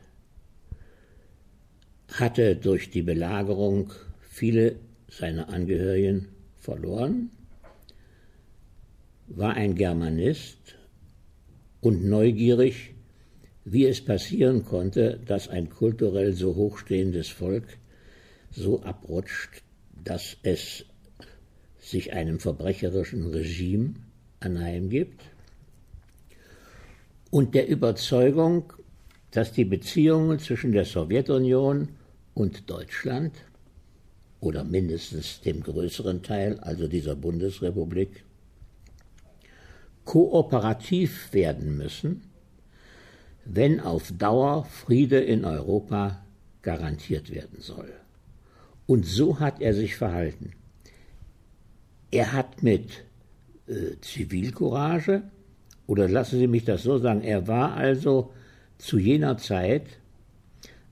[2.09, 4.77] hatte durch die Belagerung viele
[5.09, 7.31] seiner Angehörigen verloren,
[9.27, 10.77] war ein Germanist
[11.81, 12.95] und neugierig,
[13.65, 17.79] wie es passieren konnte, dass ein kulturell so hochstehendes Volk
[18.51, 19.62] so abrutscht,
[20.05, 20.85] dass es
[21.79, 23.95] sich einem verbrecherischen Regime
[24.41, 25.21] anheimgibt
[27.31, 28.73] und der Überzeugung,
[29.31, 31.89] dass die Beziehungen zwischen der Sowjetunion
[32.35, 33.35] und Deutschland
[34.41, 38.25] oder mindestens dem größeren Teil, also dieser Bundesrepublik,
[40.05, 42.25] kooperativ werden müssen,
[43.45, 46.25] wenn auf Dauer Friede in Europa
[46.61, 47.93] garantiert werden soll.
[48.93, 50.51] Und so hat er sich verhalten.
[52.11, 53.05] Er hat mit
[53.67, 55.23] äh, Zivilcourage,
[55.87, 58.35] oder lassen Sie mich das so sagen, er war also
[58.77, 59.87] zu jener Zeit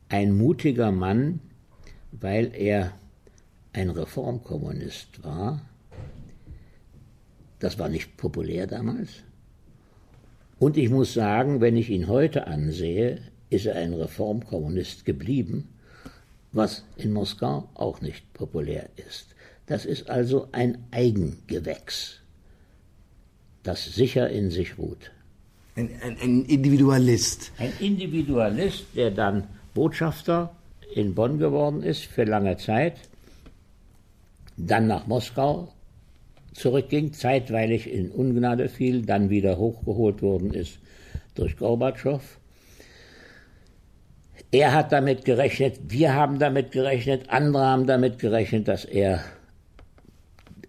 [0.08, 1.40] ein mutiger Mann,
[2.10, 2.92] weil er
[3.74, 5.60] ein Reformkommunist war.
[7.58, 9.10] Das war nicht populär damals.
[10.58, 15.68] Und ich muss sagen, wenn ich ihn heute ansehe, ist er ein Reformkommunist geblieben,
[16.52, 19.34] was in Moskau auch nicht populär ist.
[19.66, 22.20] Das ist also ein Eigengewächs,
[23.62, 25.12] das sicher in sich ruht.
[25.76, 27.52] Ein, ein, ein Individualist.
[27.58, 30.54] Ein Individualist, der dann Botschafter
[30.94, 32.96] in Bonn geworden ist für lange Zeit,
[34.56, 35.72] dann nach Moskau
[36.52, 40.78] zurückging, zeitweilig in Ungnade fiel, dann wieder hochgeholt worden ist
[41.34, 42.39] durch Gorbatschow.
[44.52, 49.24] Er hat damit gerechnet, wir haben damit gerechnet, andere haben damit gerechnet, dass er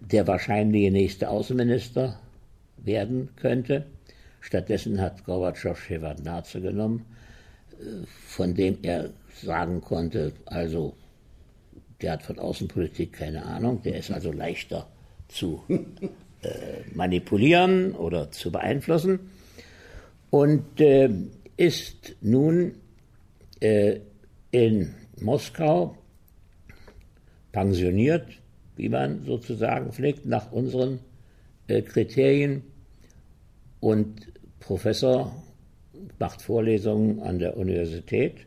[0.00, 2.18] der wahrscheinliche nächste Außenminister
[2.76, 3.86] werden könnte.
[4.40, 7.06] Stattdessen hat Gorbatschow Shevardnadze genommen,
[7.72, 9.10] äh, von dem er
[9.42, 10.94] sagen konnte, also
[12.02, 14.86] der hat von Außenpolitik keine Ahnung, der ist also leichter
[15.28, 16.48] zu äh,
[16.94, 19.30] manipulieren oder zu beeinflussen
[20.30, 21.08] und äh,
[21.56, 22.74] ist nun
[23.62, 24.00] äh,
[24.50, 25.96] in Moskau
[27.52, 28.26] pensioniert,
[28.76, 30.98] wie man sozusagen pflegt, nach unseren
[31.68, 32.62] äh, Kriterien
[33.80, 35.34] und Professor
[36.18, 38.46] macht Vorlesungen an der Universität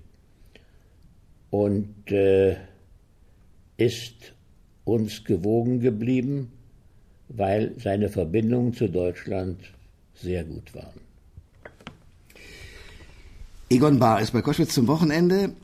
[1.50, 2.58] und äh,
[3.78, 4.34] ist
[4.84, 6.52] uns gewogen geblieben,
[7.30, 9.60] weil seine Verbindungen zu Deutschland
[10.14, 11.02] sehr gut waren.
[13.68, 15.56] Egon Bahr ist bei Koschwitz zum Wochenende.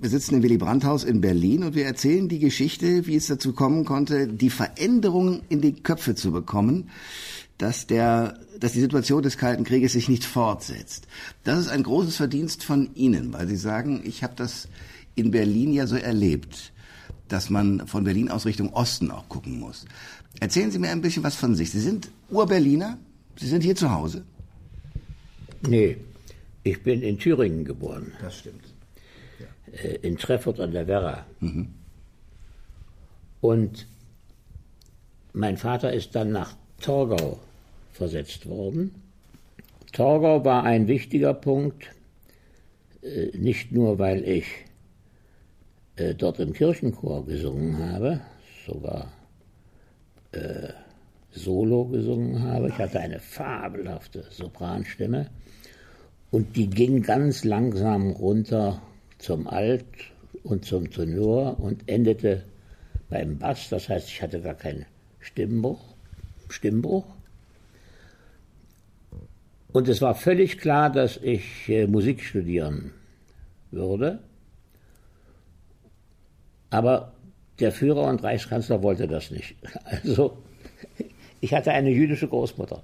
[0.00, 3.52] Wir sitzen im Willy Brandt-Haus in Berlin und wir erzählen die Geschichte, wie es dazu
[3.52, 6.88] kommen konnte, die Veränderung in die Köpfe zu bekommen,
[7.58, 11.06] dass, der, dass die Situation des Kalten Krieges sich nicht fortsetzt.
[11.44, 14.66] Das ist ein großes Verdienst von Ihnen, weil Sie sagen, ich habe das
[15.14, 16.72] in Berlin ja so erlebt,
[17.28, 19.84] dass man von Berlin aus Richtung Osten auch gucken muss.
[20.40, 21.70] Erzählen Sie mir ein bisschen was von sich.
[21.70, 22.96] Sie sind Ur-Berliner?
[23.36, 24.24] Sie sind hier zu Hause?
[25.68, 25.98] Nee,
[26.64, 28.12] Ich bin in Thüringen geboren.
[28.20, 28.64] Das stimmt.
[29.72, 31.26] Äh, in Treffert an der Werra.
[33.40, 33.86] Und
[35.32, 37.40] mein Vater ist dann nach Torgau
[37.92, 38.94] versetzt worden.
[39.92, 41.90] Torgau war ein wichtiger Punkt,
[43.02, 44.46] äh, nicht nur weil ich
[45.96, 48.20] äh, dort im Kirchenchor gesungen habe,
[48.66, 49.12] sogar
[50.32, 50.68] äh,
[51.32, 52.68] Solo gesungen habe.
[52.68, 55.30] Ich hatte eine fabelhafte Sopranstimme
[56.32, 58.82] und die ging ganz langsam runter
[59.18, 59.84] zum Alt
[60.42, 62.44] und zum Tenor und endete
[63.10, 63.68] beim Bass.
[63.68, 64.86] Das heißt, ich hatte gar keinen
[65.20, 65.94] Stimmbruch.
[66.48, 67.04] Stimmbruch.
[69.72, 72.92] Und es war völlig klar, dass ich äh, Musik studieren
[73.70, 74.18] würde.
[76.70, 77.12] Aber
[77.60, 79.54] der Führer und Reichskanzler wollte das nicht.
[79.84, 80.38] Also,
[81.42, 82.82] ich hatte eine jüdische Großmutter.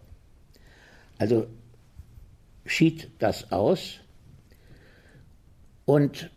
[1.18, 1.46] Also
[2.68, 4.00] schied das aus.
[5.84, 6.30] Und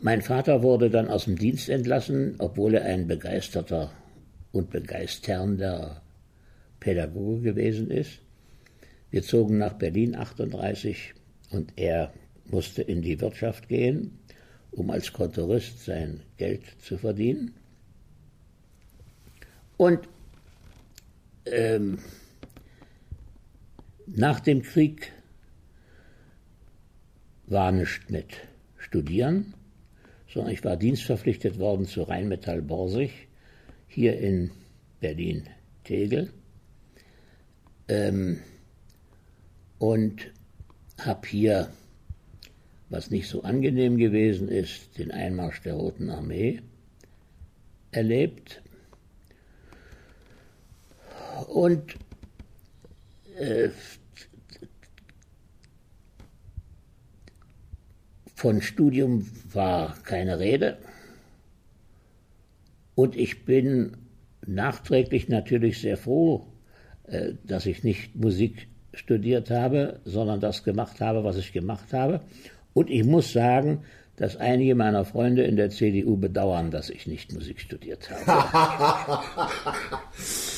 [0.00, 3.90] mein Vater wurde dann aus dem Dienst entlassen, obwohl er ein begeisterter
[4.52, 6.02] und begeisternder
[6.78, 8.20] Pädagoge gewesen ist.
[9.10, 11.14] Wir zogen nach Berlin 38
[11.50, 12.12] und er
[12.46, 14.18] musste in die Wirtschaft gehen,
[14.70, 17.54] um als Kontorist sein Geld zu verdienen.
[19.76, 20.00] Und
[21.46, 21.98] ähm,
[24.06, 25.12] nach dem Krieg
[27.46, 28.34] war nicht mit
[28.78, 29.54] Studieren,
[30.32, 33.28] sondern ich war dienstverpflichtet worden zu Rheinmetall Borsig,
[33.86, 34.50] hier in
[35.00, 36.32] Berlin-Tegel.
[37.88, 38.40] Ähm,
[39.78, 40.32] und
[40.98, 41.70] habe hier,
[42.88, 46.60] was nicht so angenehm gewesen ist, den Einmarsch der Roten Armee
[47.90, 48.62] erlebt.
[51.48, 51.96] Und
[53.36, 53.70] äh,
[58.34, 60.78] von Studium war keine Rede.
[62.94, 63.96] Und ich bin
[64.46, 66.46] nachträglich natürlich sehr froh,
[67.04, 72.20] äh, dass ich nicht Musik studiert habe, sondern das gemacht habe, was ich gemacht habe.
[72.72, 73.82] Und ich muss sagen,
[74.16, 79.22] dass einige meiner Freunde in der CDU bedauern, dass ich nicht Musik studiert habe.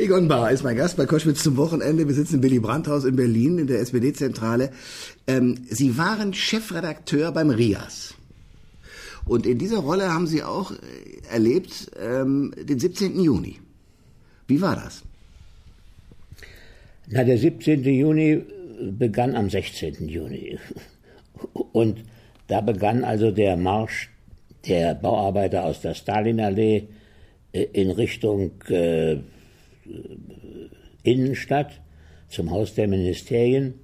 [0.00, 2.08] Egon Bahr ist mein Gast bei Koschwitz zum Wochenende.
[2.08, 4.70] Wir sitzen im Willy Brandt-Haus in Berlin in der SPD-Zentrale.
[5.26, 8.14] Ähm, Sie waren Chefredakteur beim RIAS.
[9.26, 10.76] Und in dieser Rolle haben Sie auch äh,
[11.30, 13.20] erlebt ähm, den 17.
[13.20, 13.58] Juni.
[14.46, 15.02] Wie war das?
[17.06, 17.84] Na, der 17.
[17.84, 18.42] Juni
[18.80, 20.08] begann am 16.
[20.08, 20.58] Juni.
[21.72, 22.04] Und
[22.46, 24.08] da begann also der Marsch
[24.66, 26.88] der Bauarbeiter aus der Stalinallee
[27.52, 29.18] äh, in Richtung äh,
[31.02, 31.80] Innenstadt
[32.28, 33.74] zum Haus der Ministerien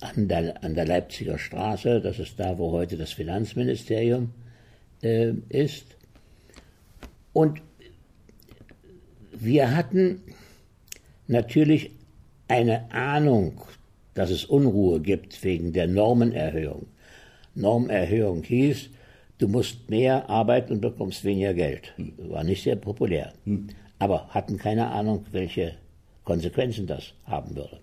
[0.00, 2.00] an der, an der Leipziger Straße.
[2.00, 4.32] Das ist da, wo heute das Finanzministerium
[5.02, 5.96] äh, ist.
[7.32, 7.60] Und
[9.32, 10.22] wir hatten
[11.26, 11.90] natürlich
[12.48, 13.60] eine Ahnung,
[14.14, 16.86] dass es Unruhe gibt wegen der Normenerhöhung.
[17.54, 18.90] Normerhöhung hieß,
[19.38, 21.92] du musst mehr arbeiten und bekommst weniger Geld.
[22.18, 23.32] War nicht sehr populär.
[23.98, 25.74] Aber hatten keine Ahnung, welche
[26.24, 27.80] Konsequenzen das haben würde.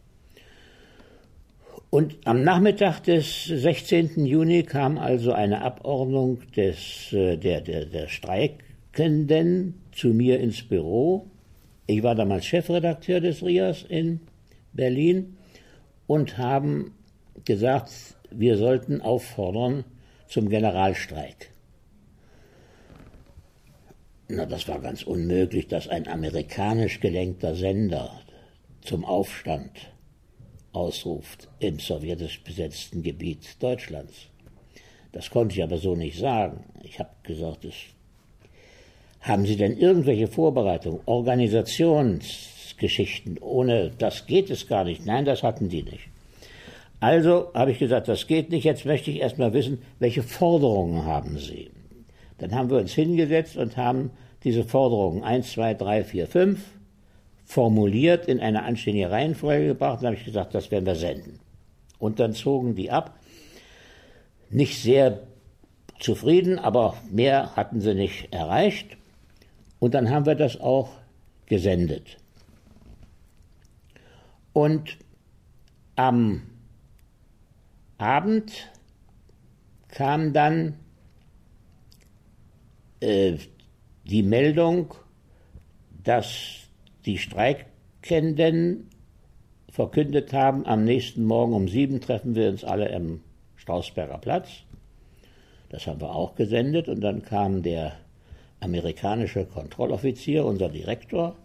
[1.89, 4.25] Und am Nachmittag des 16.
[4.25, 11.27] Juni kam also eine Abordnung des, äh, der, der, der Streikenden zu mir ins Büro.
[11.85, 14.21] Ich war damals Chefredakteur des RIAS in
[14.73, 15.37] Berlin
[16.07, 16.95] und haben
[17.45, 17.91] gesagt,
[18.31, 19.83] wir sollten auffordern
[20.27, 21.52] zum Generalstreik.
[24.35, 28.19] Na, das war ganz unmöglich, dass ein amerikanisch gelenkter Sender
[28.81, 29.93] zum Aufstand
[30.71, 34.29] ausruft im sowjetisch besetzten Gebiet Deutschlands.
[35.11, 36.63] Das konnte ich aber so nicht sagen.
[36.81, 37.75] Ich habe gesagt, es,
[39.21, 43.37] haben Sie denn irgendwelche Vorbereitungen, Organisationsgeschichten?
[43.37, 45.05] Ohne das geht es gar nicht.
[45.05, 46.07] Nein, das hatten die nicht.
[46.99, 48.63] Also habe ich gesagt, das geht nicht.
[48.63, 51.69] Jetzt möchte ich erst mal wissen, welche Forderungen haben Sie?
[52.39, 54.09] Dann haben wir uns hingesetzt und haben
[54.43, 56.59] diese Forderungen 1, 2, 3, 4, 5
[57.45, 59.99] formuliert, in eine anständige Reihenfolge gebracht.
[59.99, 61.39] Dann habe ich gesagt, das werden wir senden.
[61.99, 63.17] Und dann zogen die ab.
[64.49, 65.21] Nicht sehr
[65.99, 68.97] zufrieden, aber mehr hatten sie nicht erreicht.
[69.79, 70.89] Und dann haben wir das auch
[71.45, 72.17] gesendet.
[74.53, 74.97] Und
[75.95, 76.43] am
[77.97, 78.69] Abend
[79.89, 80.75] kam dann
[82.99, 83.37] äh,
[84.03, 84.93] die Meldung,
[86.03, 86.67] dass
[87.05, 88.89] die Streikenden
[89.69, 93.21] verkündet haben, am nächsten Morgen um sieben treffen wir uns alle im
[93.55, 94.49] Strausberger Platz.
[95.69, 97.93] Das haben wir auch gesendet und dann kam der
[98.59, 101.35] amerikanische Kontrolloffizier, unser Direktor,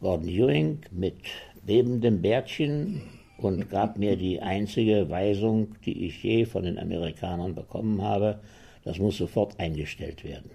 [0.00, 1.16] Gordon Ewing, mit
[1.64, 3.02] bebendem Bärtchen
[3.38, 8.40] und gab mir die einzige Weisung, die ich je von den Amerikanern bekommen habe,
[8.84, 10.50] das muss sofort eingestellt werden.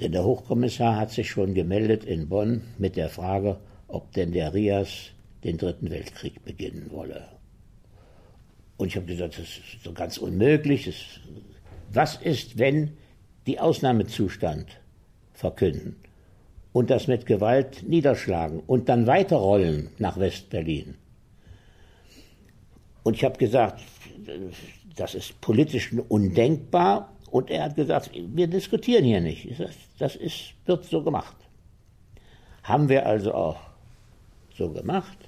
[0.00, 4.52] Denn der Hochkommissar hat sich schon gemeldet in Bonn mit der Frage, ob denn der
[4.52, 5.10] Rias
[5.44, 7.28] den Dritten Weltkrieg beginnen wolle.
[8.76, 10.86] Und ich habe gesagt, das ist so ganz unmöglich.
[10.86, 10.96] Das,
[11.92, 12.96] was ist, wenn
[13.46, 14.66] die Ausnahmezustand
[15.32, 15.96] verkünden
[16.72, 20.96] und das mit Gewalt niederschlagen und dann weiterrollen nach West-Berlin?
[23.04, 23.80] Und ich habe gesagt,
[24.96, 27.13] das ist politisch undenkbar.
[27.34, 29.48] Und er hat gesagt, wir diskutieren hier nicht.
[29.98, 31.34] Das ist, wird so gemacht.
[32.62, 33.58] Haben wir also auch
[34.56, 35.18] so gemacht.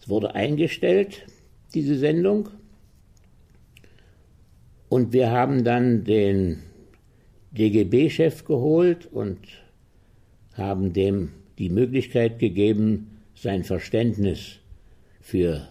[0.00, 1.26] Es wurde eingestellt,
[1.74, 2.48] diese Sendung.
[4.88, 6.62] Und wir haben dann den
[7.50, 9.40] DGB-Chef geholt und
[10.54, 14.56] haben dem die Möglichkeit gegeben, sein Verständnis
[15.20, 15.68] für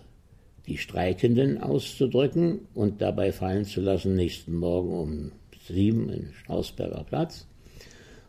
[0.68, 5.32] die Streikenden auszudrücken und dabei fallen zu lassen, nächsten Morgen um
[5.68, 7.48] sieben im Strausberger Platz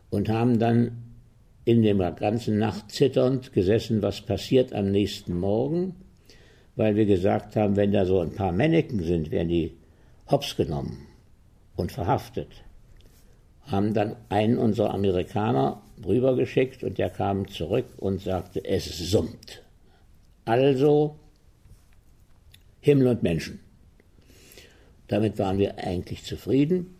[0.09, 1.03] und haben dann
[1.65, 5.95] in der ganzen Nacht zitternd gesessen, was passiert am nächsten Morgen,
[6.75, 9.77] weil wir gesagt haben, wenn da so ein paar Männchen sind, werden die
[10.29, 11.07] hops genommen
[11.75, 12.49] und verhaftet.
[13.61, 19.63] Haben dann einen unserer Amerikaner rübergeschickt und der kam zurück und sagte, es summt.
[20.43, 21.15] Also
[22.83, 23.59] Himmel und Menschen.
[25.07, 26.97] Damit waren wir eigentlich zufrieden.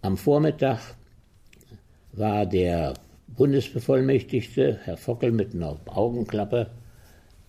[0.00, 0.80] Am Vormittag
[2.12, 2.94] war der
[3.28, 6.70] Bundesbevollmächtigte, Herr Fockel, mit einer Augenklappe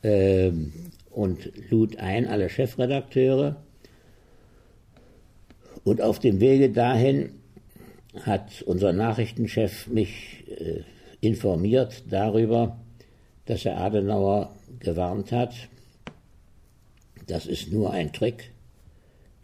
[0.01, 0.51] äh,
[1.11, 3.55] und lud ein alle Chefredakteure.
[5.85, 7.29] Und auf dem Wege dahin
[8.19, 10.81] hat unser Nachrichtenchef mich äh,
[11.21, 12.81] informiert darüber,
[13.45, 15.53] dass Herr Adenauer gewarnt hat,
[17.27, 18.51] das ist nur ein Trick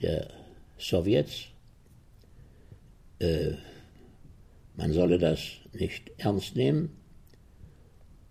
[0.02, 0.30] der
[0.78, 1.48] Sowjets.
[3.20, 3.54] Äh,
[4.76, 5.40] man solle das
[5.74, 6.90] nicht ernst nehmen.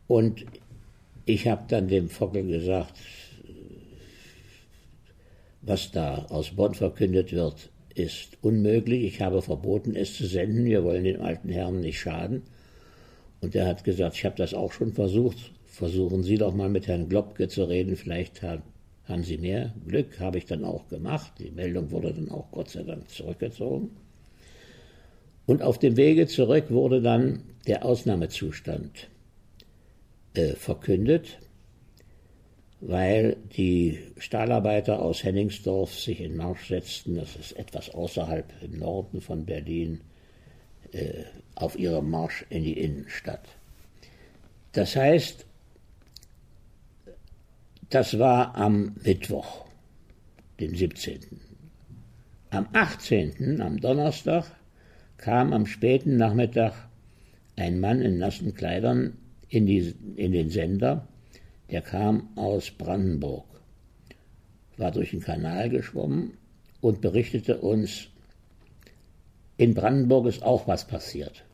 [0.08, 0.44] Und
[1.24, 2.94] ich habe dann dem Fockel gesagt,
[5.60, 9.04] was da aus Bonn verkündet wird, ist unmöglich.
[9.04, 10.64] Ich habe verboten, es zu senden.
[10.64, 12.42] Wir wollen den alten Herren nicht schaden.
[13.40, 15.52] Und er hat gesagt, ich habe das auch schon versucht.
[15.66, 17.96] Versuchen Sie doch mal mit Herrn Globke zu reden.
[17.96, 18.62] Vielleicht hat
[19.12, 21.32] haben Sie mehr Glück, habe ich dann auch gemacht.
[21.38, 23.90] Die Meldung wurde dann auch Gott sei Dank zurückgezogen.
[25.46, 29.08] Und auf dem Wege zurück wurde dann der Ausnahmezustand
[30.34, 31.38] äh, verkündet,
[32.80, 39.20] weil die Stahlarbeiter aus Henningsdorf sich in Marsch setzten, das ist etwas außerhalb im Norden
[39.20, 40.00] von Berlin,
[40.92, 43.46] äh, auf ihrem Marsch in die Innenstadt.
[44.72, 45.44] Das heißt,
[47.94, 49.66] das war am Mittwoch,
[50.60, 51.20] dem 17.
[52.48, 54.46] Am 18., am Donnerstag,
[55.18, 56.72] kam am späten Nachmittag
[57.56, 59.18] ein Mann in nassen Kleidern
[59.48, 61.06] in, die, in den Sender,
[61.70, 63.44] der kam aus Brandenburg,
[64.78, 66.38] war durch den Kanal geschwommen
[66.80, 68.08] und berichtete uns,
[69.58, 71.44] in Brandenburg ist auch was passiert.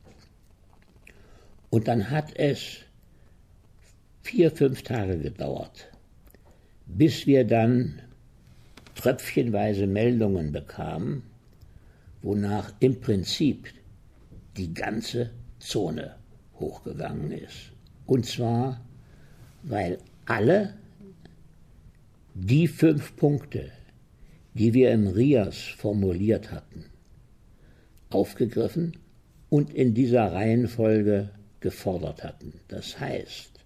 [1.69, 2.77] Und dann hat es
[4.23, 5.88] vier, fünf Tage gedauert,
[6.89, 8.01] bis wir dann
[8.95, 11.23] tröpfchenweise Meldungen bekamen,
[12.21, 13.69] wonach im Prinzip
[14.57, 15.29] die ganze
[15.59, 16.15] Zone
[16.59, 17.71] hochgegangen ist.
[18.05, 18.81] Und zwar,
[19.63, 20.73] weil alle
[22.33, 23.71] die fünf Punkte,
[24.53, 26.85] die wir im RIAS formuliert hatten,
[28.09, 28.97] aufgegriffen
[29.49, 31.29] und in dieser Reihenfolge
[31.59, 32.53] gefordert hatten.
[32.67, 33.58] Das heißt,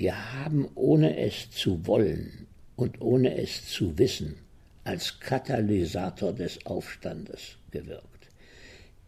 [0.00, 4.36] wir haben, ohne es zu wollen und ohne es zu wissen,
[4.82, 8.28] als Katalysator des Aufstandes gewirkt.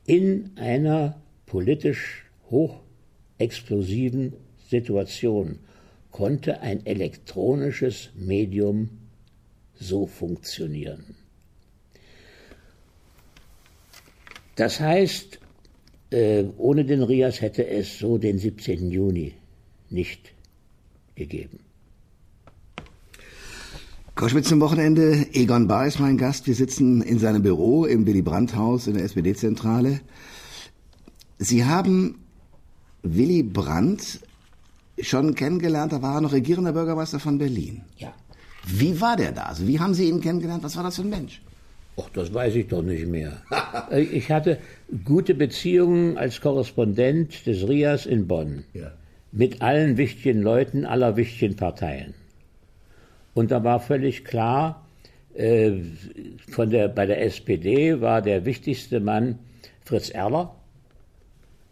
[0.05, 4.35] In einer politisch hochexplosiven
[4.69, 5.61] Situation
[6.11, 8.91] konnte ein elektronisches Medium
[9.75, 11.17] so funktionieren.
[14.57, 15.39] Das heißt,
[16.11, 18.91] äh, ohne den Rias hätte es so den 17.
[18.91, 19.33] Juni
[19.89, 20.35] nicht
[21.15, 21.59] gegeben.
[24.15, 25.27] Koschwitz zum Wochenende.
[25.33, 26.47] Egon Bahr ist mein Gast.
[26.47, 30.01] Wir sitzen in seinem Büro im Willy Brandt-Haus in der SPD-Zentrale.
[31.39, 32.19] Sie haben
[33.03, 34.21] Willy Brandt
[35.01, 37.83] schon kennengelernt, da war er noch regierender Bürgermeister von Berlin.
[37.97, 38.13] Ja.
[38.67, 39.45] Wie war der da?
[39.45, 40.63] Also wie haben Sie ihn kennengelernt?
[40.63, 41.43] Was war das für ein Mensch?
[41.97, 43.43] Ach, das weiß ich doch nicht mehr.
[43.91, 44.59] Ich hatte
[45.05, 48.65] gute Beziehungen als Korrespondent des RIAS in Bonn.
[48.73, 48.93] Ja.
[49.33, 52.15] Mit allen wichtigen Leuten aller wichtigen Parteien.
[53.35, 54.87] Und da war völlig klar,
[55.35, 55.73] äh,
[56.51, 59.39] von der, bei der SPD war der wichtigste Mann
[59.85, 60.55] Fritz Erler.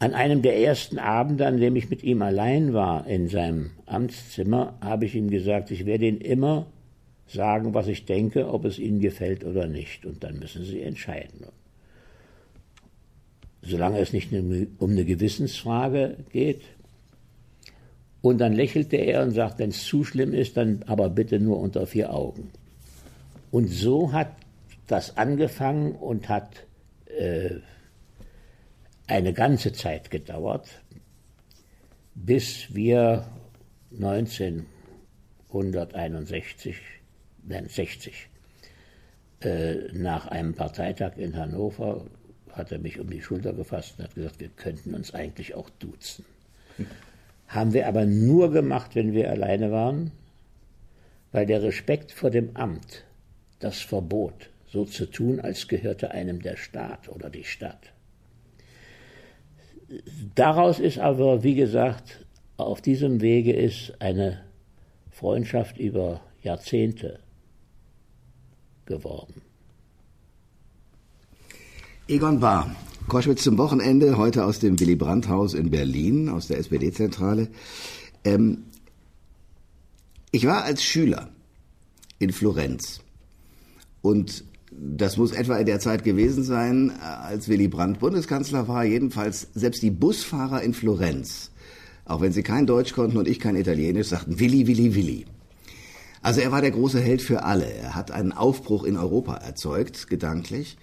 [0.00, 4.76] An einem der ersten Abende, an dem ich mit ihm allein war in seinem Amtszimmer,
[4.80, 6.66] habe ich ihm gesagt, ich werde Ihnen immer
[7.28, 10.04] sagen, was ich denke, ob es Ihnen gefällt oder nicht.
[10.04, 11.44] Und dann müssen Sie entscheiden
[13.62, 16.62] solange es nicht um eine Gewissensfrage geht.
[18.22, 21.58] Und dann lächelte er und sagt, wenn es zu schlimm ist, dann aber bitte nur
[21.58, 22.50] unter vier Augen.
[23.50, 24.32] Und so hat
[24.86, 26.66] das angefangen und hat
[27.18, 27.56] äh,
[29.10, 30.82] eine ganze Zeit gedauert,
[32.14, 33.26] bis wir
[33.92, 36.76] 1961,
[37.42, 38.28] nein 60,
[39.40, 42.06] äh, nach einem Parteitag in Hannover
[42.52, 45.68] hat er mich um die Schulter gefasst und hat gesagt, wir könnten uns eigentlich auch
[45.70, 46.24] duzen.
[47.48, 50.12] Haben wir aber nur gemacht, wenn wir alleine waren,
[51.32, 53.04] weil der Respekt vor dem Amt
[53.58, 57.92] das Verbot, so zu tun, als gehörte einem der Staat oder die Stadt.
[60.34, 62.24] Daraus ist aber, wie gesagt,
[62.56, 64.42] auf diesem Wege ist eine
[65.10, 67.18] Freundschaft über Jahrzehnte
[68.86, 69.42] geworden.
[72.06, 72.74] Egon Bahr,
[73.08, 77.48] Koschwitz zum Wochenende, heute aus dem Willy Brandt-Haus in Berlin, aus der SPD-Zentrale.
[78.24, 78.64] Ähm,
[80.30, 81.28] ich war als Schüler
[82.18, 83.00] in Florenz
[84.02, 88.84] und das muss etwa in der Zeit gewesen sein, als Willy Brandt Bundeskanzler war.
[88.84, 91.50] Jedenfalls selbst die Busfahrer in Florenz,
[92.04, 95.26] auch wenn sie kein Deutsch konnten und ich kein Italienisch, sagten Willy, Willy, Willy.
[96.22, 97.72] Also er war der große Held für alle.
[97.72, 100.76] Er hat einen Aufbruch in Europa erzeugt, gedanklich.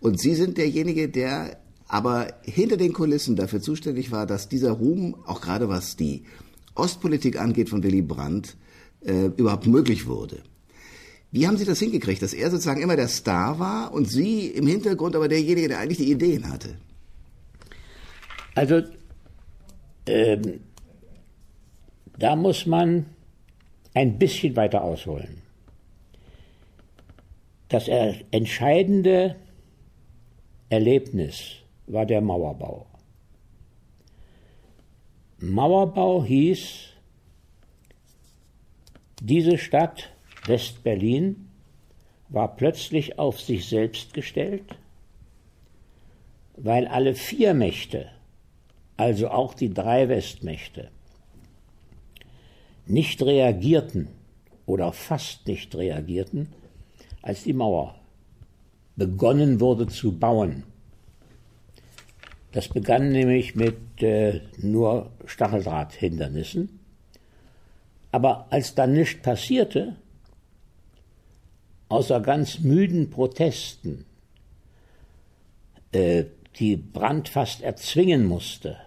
[0.00, 5.14] Und Sie sind derjenige, der aber hinter den Kulissen dafür zuständig war, dass dieser Ruhm,
[5.26, 6.24] auch gerade was die
[6.74, 8.56] Ostpolitik angeht von Willy Brandt,
[9.04, 10.42] äh, überhaupt möglich wurde.
[11.32, 14.66] Wie haben Sie das hingekriegt, dass er sozusagen immer der Star war und Sie im
[14.66, 16.76] Hintergrund aber derjenige, der eigentlich die Ideen hatte?
[18.54, 18.82] Also,
[20.06, 20.60] ähm,
[22.18, 23.06] da muss man
[23.94, 25.40] ein bisschen weiter ausholen.
[27.68, 29.36] Das Entscheidende
[30.68, 31.56] Erlebnis
[31.86, 32.86] war der Mauerbau.
[35.38, 36.90] Mauerbau hieß,
[39.22, 40.11] diese Stadt
[40.46, 41.48] West-Berlin
[42.28, 44.64] war plötzlich auf sich selbst gestellt,
[46.56, 48.10] weil alle vier Mächte,
[48.96, 50.90] also auch die drei Westmächte,
[52.86, 54.08] nicht reagierten
[54.66, 56.48] oder fast nicht reagierten,
[57.22, 58.00] als die Mauer
[58.96, 60.64] begonnen wurde zu bauen.
[62.52, 66.80] Das begann nämlich mit äh, nur Stacheldrahthindernissen.
[68.10, 69.96] Aber als dann nichts passierte,
[71.92, 74.06] außer ganz müden Protesten,
[75.92, 76.24] äh,
[76.58, 78.78] die Brand fast erzwingen musste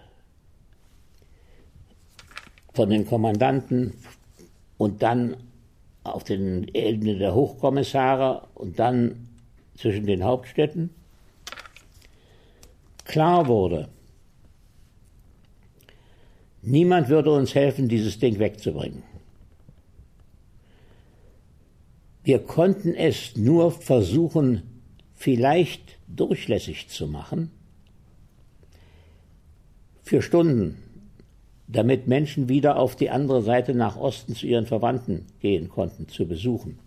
[2.74, 3.94] von den Kommandanten
[4.76, 5.36] und dann
[6.02, 9.28] auf den Ebene der Hochkommissare und dann
[9.76, 10.90] zwischen den Hauptstädten,
[13.04, 13.88] klar wurde,
[16.62, 19.04] niemand würde uns helfen, dieses Ding wegzubringen.
[22.26, 24.64] Wir konnten es nur versuchen,
[25.14, 27.52] vielleicht durchlässig zu machen,
[30.02, 30.76] für Stunden,
[31.68, 36.26] damit Menschen wieder auf die andere Seite nach Osten zu ihren Verwandten gehen konnten, zu
[36.26, 36.80] besuchen.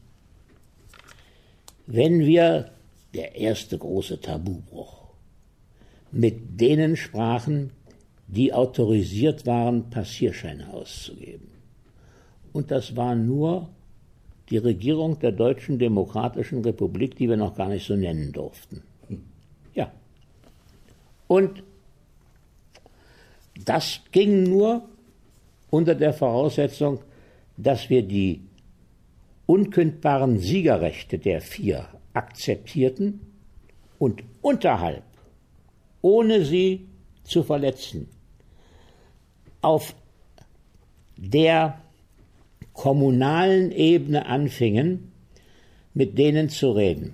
[1.87, 2.71] Wenn wir,
[3.13, 5.07] der erste große Tabubruch,
[6.11, 7.71] mit denen sprachen,
[8.27, 11.47] die autorisiert waren, Passierscheine auszugeben.
[12.51, 13.69] Und das war nur
[14.49, 18.83] die Regierung der Deutschen Demokratischen Republik, die wir noch gar nicht so nennen durften.
[19.73, 19.91] Ja.
[21.27, 21.63] Und
[23.65, 24.83] das ging nur
[25.69, 26.99] unter der Voraussetzung,
[27.57, 28.41] dass wir die
[29.45, 33.19] unkündbaren Siegerrechte der vier akzeptierten
[33.99, 35.03] und unterhalb,
[36.01, 36.87] ohne sie
[37.23, 38.07] zu verletzen,
[39.61, 39.93] auf
[41.17, 41.81] der
[42.79, 45.11] kommunalen Ebene anfingen,
[45.93, 47.13] mit denen zu reden.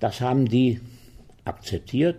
[0.00, 0.80] Das haben die
[1.44, 2.18] akzeptiert.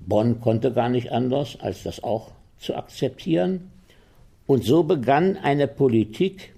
[0.00, 3.70] Bonn konnte gar nicht anders, als das auch zu akzeptieren.
[4.48, 6.54] Und so begann eine Politik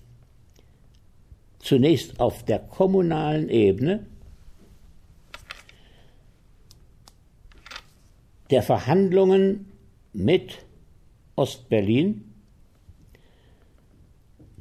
[1.58, 4.06] zunächst auf der kommunalen Ebene
[8.50, 9.66] der Verhandlungen
[10.14, 10.64] mit
[11.36, 12.31] Ostberlin.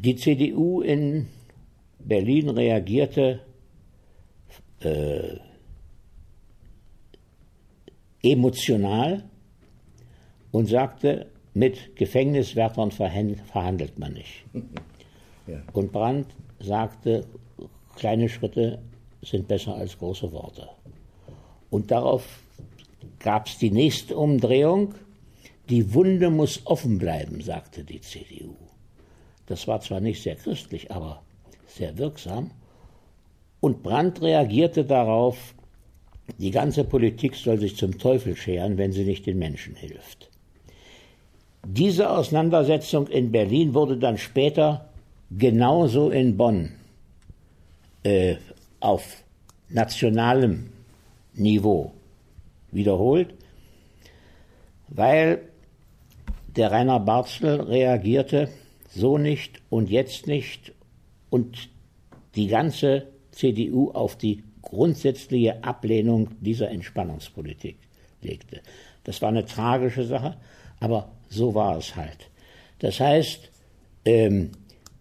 [0.04, 1.28] Die CDU in
[1.99, 3.41] Berlin reagierte
[4.80, 5.38] äh,
[8.24, 9.24] emotional
[10.52, 14.43] und sagte, mit Gefängniswärtern verhandelt man nicht.
[15.47, 15.60] Ja.
[15.74, 16.28] Und Brandt
[16.60, 17.26] sagte,
[17.95, 18.80] kleine Schritte
[19.24, 20.70] sind besser als große Worte.
[21.72, 22.43] Und darauf
[23.18, 24.93] gab es die nächste Umdrehung.
[25.68, 28.56] Die Wunde muss offen bleiben, sagte die CDU.
[29.52, 31.22] Das war zwar nicht sehr christlich, aber
[31.68, 32.52] sehr wirksam.
[33.60, 35.54] Und Brandt reagierte darauf,
[36.38, 40.30] die ganze Politik soll sich zum Teufel scheren, wenn sie nicht den Menschen hilft.
[41.68, 44.89] Diese Auseinandersetzung in Berlin wurde dann später
[45.30, 46.72] genauso in Bonn
[48.04, 48.38] äh,
[48.80, 49.22] auf
[49.68, 50.70] nationalem
[51.34, 51.91] Niveau
[52.72, 53.34] wiederholt,
[54.88, 55.41] weil
[56.56, 58.47] der Rainer Barzel reagierte
[58.94, 60.74] so nicht und jetzt nicht
[61.30, 61.70] und
[62.36, 67.78] die ganze CDU auf die grundsätzliche Ablehnung dieser Entspannungspolitik
[68.22, 68.62] legte.
[69.04, 70.38] Das war eine tragische Sache,
[70.80, 72.30] aber so war es halt.
[72.80, 73.50] Das heißt,
[74.06, 74.52] ähm,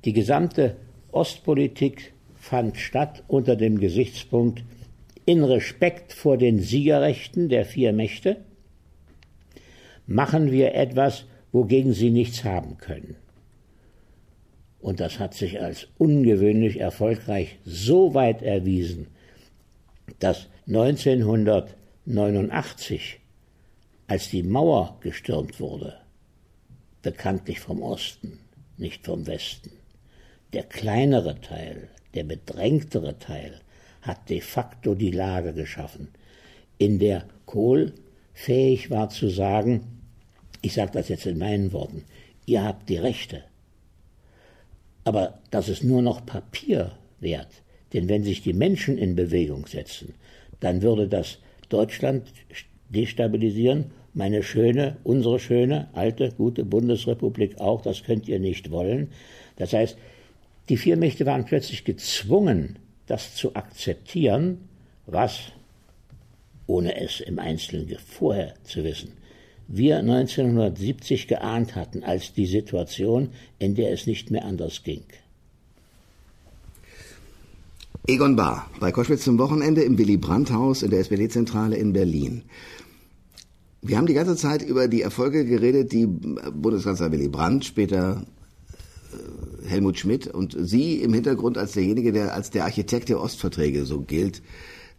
[0.05, 0.77] die gesamte
[1.13, 4.63] Ostpolitik fand statt unter dem Gesichtspunkt
[5.27, 8.37] in Respekt vor den Siegerrechten der vier Mächte,
[10.07, 13.17] machen wir etwas, wogegen sie nichts haben können.
[14.81, 19.09] Und das hat sich als ungewöhnlich erfolgreich so weit erwiesen,
[20.19, 23.21] dass 1989,
[24.07, 25.99] als die Mauer gestürmt wurde,
[27.03, 28.39] bekanntlich vom Osten,
[28.79, 29.73] nicht vom Westen,
[30.53, 33.61] der kleinere Teil, der bedrängtere Teil,
[34.03, 36.09] hat de facto die Lage geschaffen,
[36.79, 37.93] in der Kohl
[38.33, 40.01] fähig war zu sagen,
[40.63, 42.05] ich sage das jetzt in meinen Worten,
[42.47, 43.45] ihr habt die Rechte.
[45.05, 47.63] Aber das ist nur noch Papier wert.
[47.93, 50.15] Denn wenn sich die Menschen in Bewegung setzen,
[50.61, 51.39] dann würde das
[51.69, 52.29] Deutschland
[52.89, 59.13] destabilisieren, meine schöne, unsere schöne, alte, gute Bundesrepublik auch, das könnt ihr nicht wollen.
[59.57, 59.97] Das heißt,
[60.69, 64.69] die vier Mächte waren plötzlich gezwungen, das zu akzeptieren,
[65.07, 65.53] was,
[66.67, 69.13] ohne es im Einzelnen vorher zu wissen,
[69.73, 75.05] wir 1970 geahnt hatten als die Situation, in der es nicht mehr anders ging.
[78.09, 82.43] Egon Bahr bei Koschwitz zum Wochenende im Willy Brandt-Haus in der SPD-Zentrale in Berlin.
[83.83, 88.25] Wir haben die ganze Zeit über die Erfolge geredet, die Bundeskanzler Willy Brandt, später
[89.13, 93.85] äh, Helmut Schmidt und Sie im Hintergrund als derjenige, der als der Architekt der Ostverträge
[93.85, 94.43] so gilt,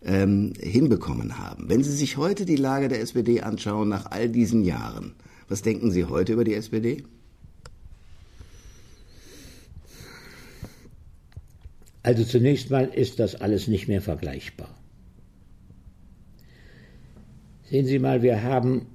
[0.04, 1.70] ähm, hinbekommen haben.
[1.70, 5.14] Wenn Sie sich heute die Lage der SPD anschauen nach all diesen Jahren,
[5.48, 7.04] was denken Sie heute über die SPD?
[12.04, 14.70] Also zunächst mal ist das alles nicht mehr vergleichbar.
[17.70, 18.88] Sehen Sie mal, wir haben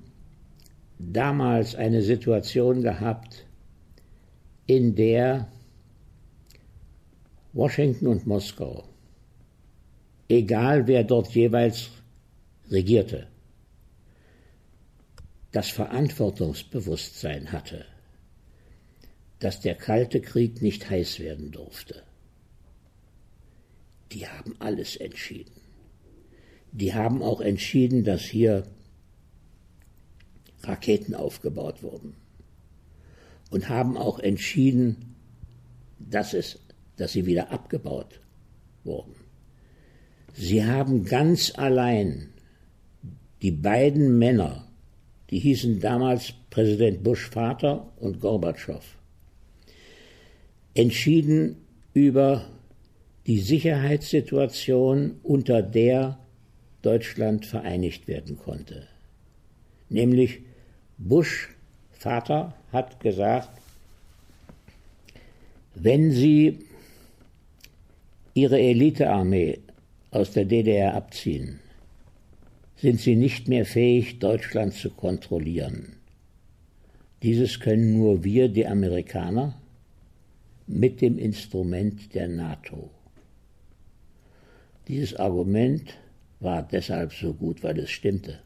[0.98, 3.46] damals eine Situation gehabt,
[4.66, 5.48] in der
[7.52, 8.84] Washington und Moskau,
[10.28, 11.90] egal wer dort jeweils
[12.70, 13.28] regierte,
[15.52, 17.86] das Verantwortungsbewusstsein hatte,
[19.38, 22.02] dass der Kalte Krieg nicht heiß werden durfte.
[24.12, 25.60] Die haben alles entschieden.
[26.72, 28.64] Die haben auch entschieden, dass hier
[30.62, 32.14] Raketen aufgebaut wurden.
[33.50, 35.14] Und haben auch entschieden,
[35.98, 36.58] dass, es,
[36.96, 38.20] dass sie wieder abgebaut
[38.84, 39.14] wurden.
[40.36, 42.28] Sie haben ganz allein
[43.40, 44.68] die beiden Männer,
[45.30, 48.84] die hießen damals Präsident Bush Vater und Gorbatschow,
[50.74, 51.56] entschieden
[51.94, 52.44] über
[53.26, 56.18] die Sicherheitssituation, unter der
[56.82, 58.86] Deutschland vereinigt werden konnte.
[59.88, 60.40] Nämlich
[60.98, 61.48] Bush
[61.92, 63.48] Vater hat gesagt,
[65.74, 66.58] wenn Sie
[68.34, 69.60] Ihre Elitearmee
[70.16, 71.60] aus der DDR abziehen,
[72.76, 75.96] sind Sie nicht mehr fähig, Deutschland zu kontrollieren.
[77.22, 79.60] Dieses können nur wir, die Amerikaner,
[80.66, 82.90] mit dem Instrument der NATO.
[84.88, 85.98] Dieses Argument
[86.40, 88.38] war deshalb so gut, weil es stimmte.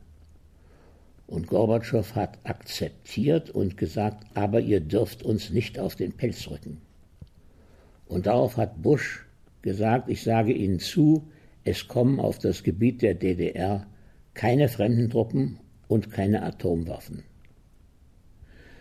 [1.28, 6.80] Und Gorbatschow hat akzeptiert und gesagt, aber ihr dürft uns nicht auf den Pelz rücken.
[8.06, 9.24] Und darauf hat Bush
[9.62, 11.28] gesagt, ich sage Ihnen zu,
[11.64, 13.86] es kommen auf das Gebiet der DDR
[14.34, 15.58] keine fremden Truppen
[15.88, 17.24] und keine Atomwaffen.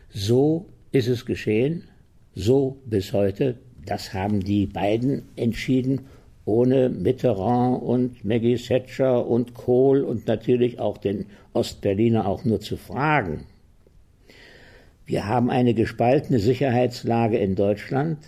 [0.09, 1.87] So ist es geschehen,
[2.33, 3.59] so bis heute.
[3.85, 6.01] Das haben die beiden entschieden
[6.45, 12.77] ohne Mitterrand und Maggie Thatcher und Kohl und natürlich auch den Ostberliner auch nur zu
[12.77, 13.45] fragen.
[15.05, 18.19] Wir haben eine gespaltene Sicherheitslage in Deutschland,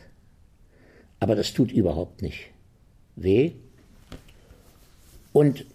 [1.19, 2.51] aber das tut überhaupt nicht
[3.15, 3.53] weh.
[5.33, 5.65] Und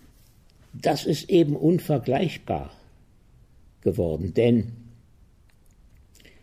[0.72, 2.70] das ist eben unvergleichbar
[3.80, 4.72] geworden, denn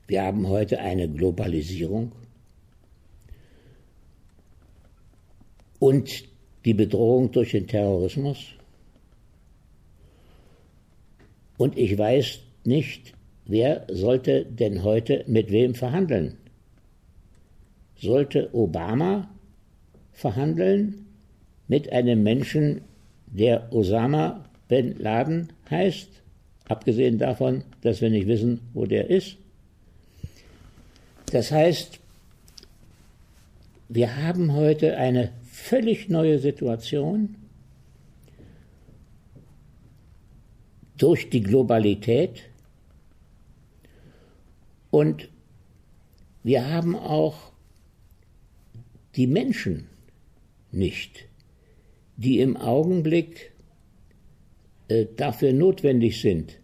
[0.07, 2.11] wir haben heute eine Globalisierung
[5.80, 6.26] und
[6.66, 8.38] die Bedrohung durch den Terrorismus.
[11.57, 13.14] Und ich weiß nicht,
[13.45, 16.38] wer sollte denn heute mit wem verhandeln?
[17.95, 19.30] Sollte Obama
[20.11, 21.05] verhandeln
[21.68, 22.82] mit einem Menschen,
[23.34, 26.10] der Osama bin Laden heißt,
[26.66, 29.38] abgesehen davon, dass wir nicht wissen, wo der ist?
[31.32, 32.00] Das heißt,
[33.90, 37.36] wir haben heute eine völlig neue Situation
[40.98, 42.44] durch die Globalität
[44.92, 45.28] und
[46.44, 47.52] wir haben auch
[49.16, 49.88] die Menschen
[50.72, 51.26] nicht,
[52.18, 53.51] die im Augenblick
[54.88, 56.59] äh, dafür notwendig sind,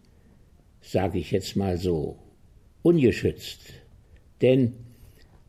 [0.81, 2.17] sage ich jetzt mal so,
[2.81, 3.59] ungeschützt.
[4.41, 4.73] Denn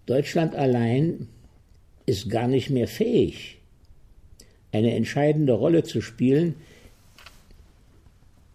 [0.06, 1.28] Deutschland allein
[2.06, 3.58] ist gar nicht mehr fähig,
[4.72, 6.54] eine entscheidende Rolle zu spielen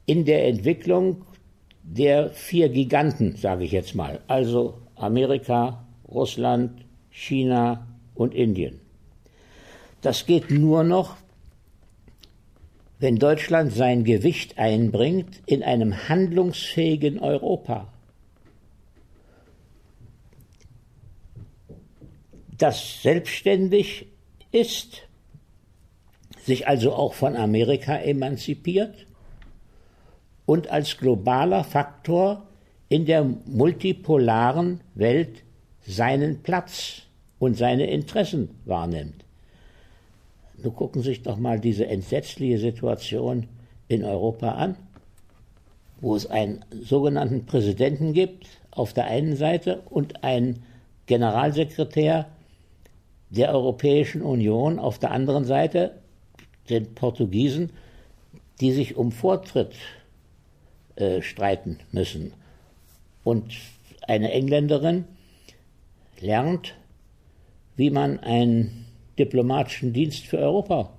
[0.05, 1.23] in der Entwicklung
[1.83, 8.79] der vier Giganten, sage ich jetzt mal, also Amerika, Russland, China und Indien.
[10.01, 11.17] Das geht nur noch,
[12.99, 17.91] wenn Deutschland sein Gewicht einbringt in einem handlungsfähigen Europa.
[22.57, 24.07] das selbstständig
[24.51, 25.07] ist,
[26.43, 29.07] sich also auch von Amerika emanzipiert
[30.45, 32.47] und als globaler Faktor
[32.87, 35.43] in der multipolaren Welt
[35.85, 37.01] seinen Platz
[37.39, 39.24] und seine Interessen wahrnimmt.
[40.65, 43.47] Nun gucken Sie sich doch mal diese entsetzliche Situation
[43.87, 44.75] in Europa an,
[46.01, 50.63] wo es einen sogenannten Präsidenten gibt auf der einen Seite und einen
[51.05, 52.27] Generalsekretär
[53.29, 55.99] der Europäischen Union, auf der anderen Seite
[56.67, 57.69] den Portugiesen,
[58.59, 59.75] die sich um Vortritt
[60.95, 62.33] äh, streiten müssen.
[63.23, 63.53] Und
[64.07, 65.05] eine Engländerin
[66.19, 66.73] lernt,
[67.75, 68.84] wie man einen
[69.17, 70.93] diplomatischen Dienst für Europa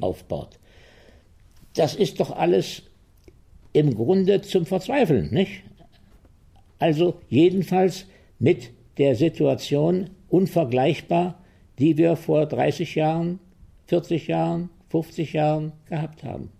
[0.00, 0.58] aufbaut.
[1.74, 2.82] Das ist doch alles
[3.72, 5.62] im Grunde zum Verzweifeln, nicht?
[6.78, 8.06] Also jedenfalls
[8.38, 11.42] mit der Situation unvergleichbar,
[11.78, 13.38] die wir vor 30 Jahren,
[13.86, 16.50] 40 Jahren, 50 Jahren gehabt haben.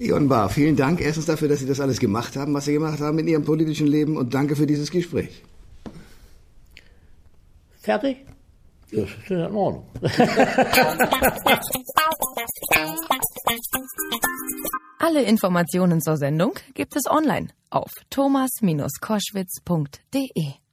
[0.00, 3.00] Ion Bar, vielen Dank erstens dafür, dass Sie das alles gemacht haben, was Sie gemacht
[3.00, 5.42] haben in Ihrem politischen Leben und danke für dieses Gespräch.
[7.80, 8.18] Fertig?
[8.90, 9.86] Das ist in Ordnung.
[14.98, 20.67] Alle Informationen zur Sendung gibt es online auf thomas-koschwitz.de.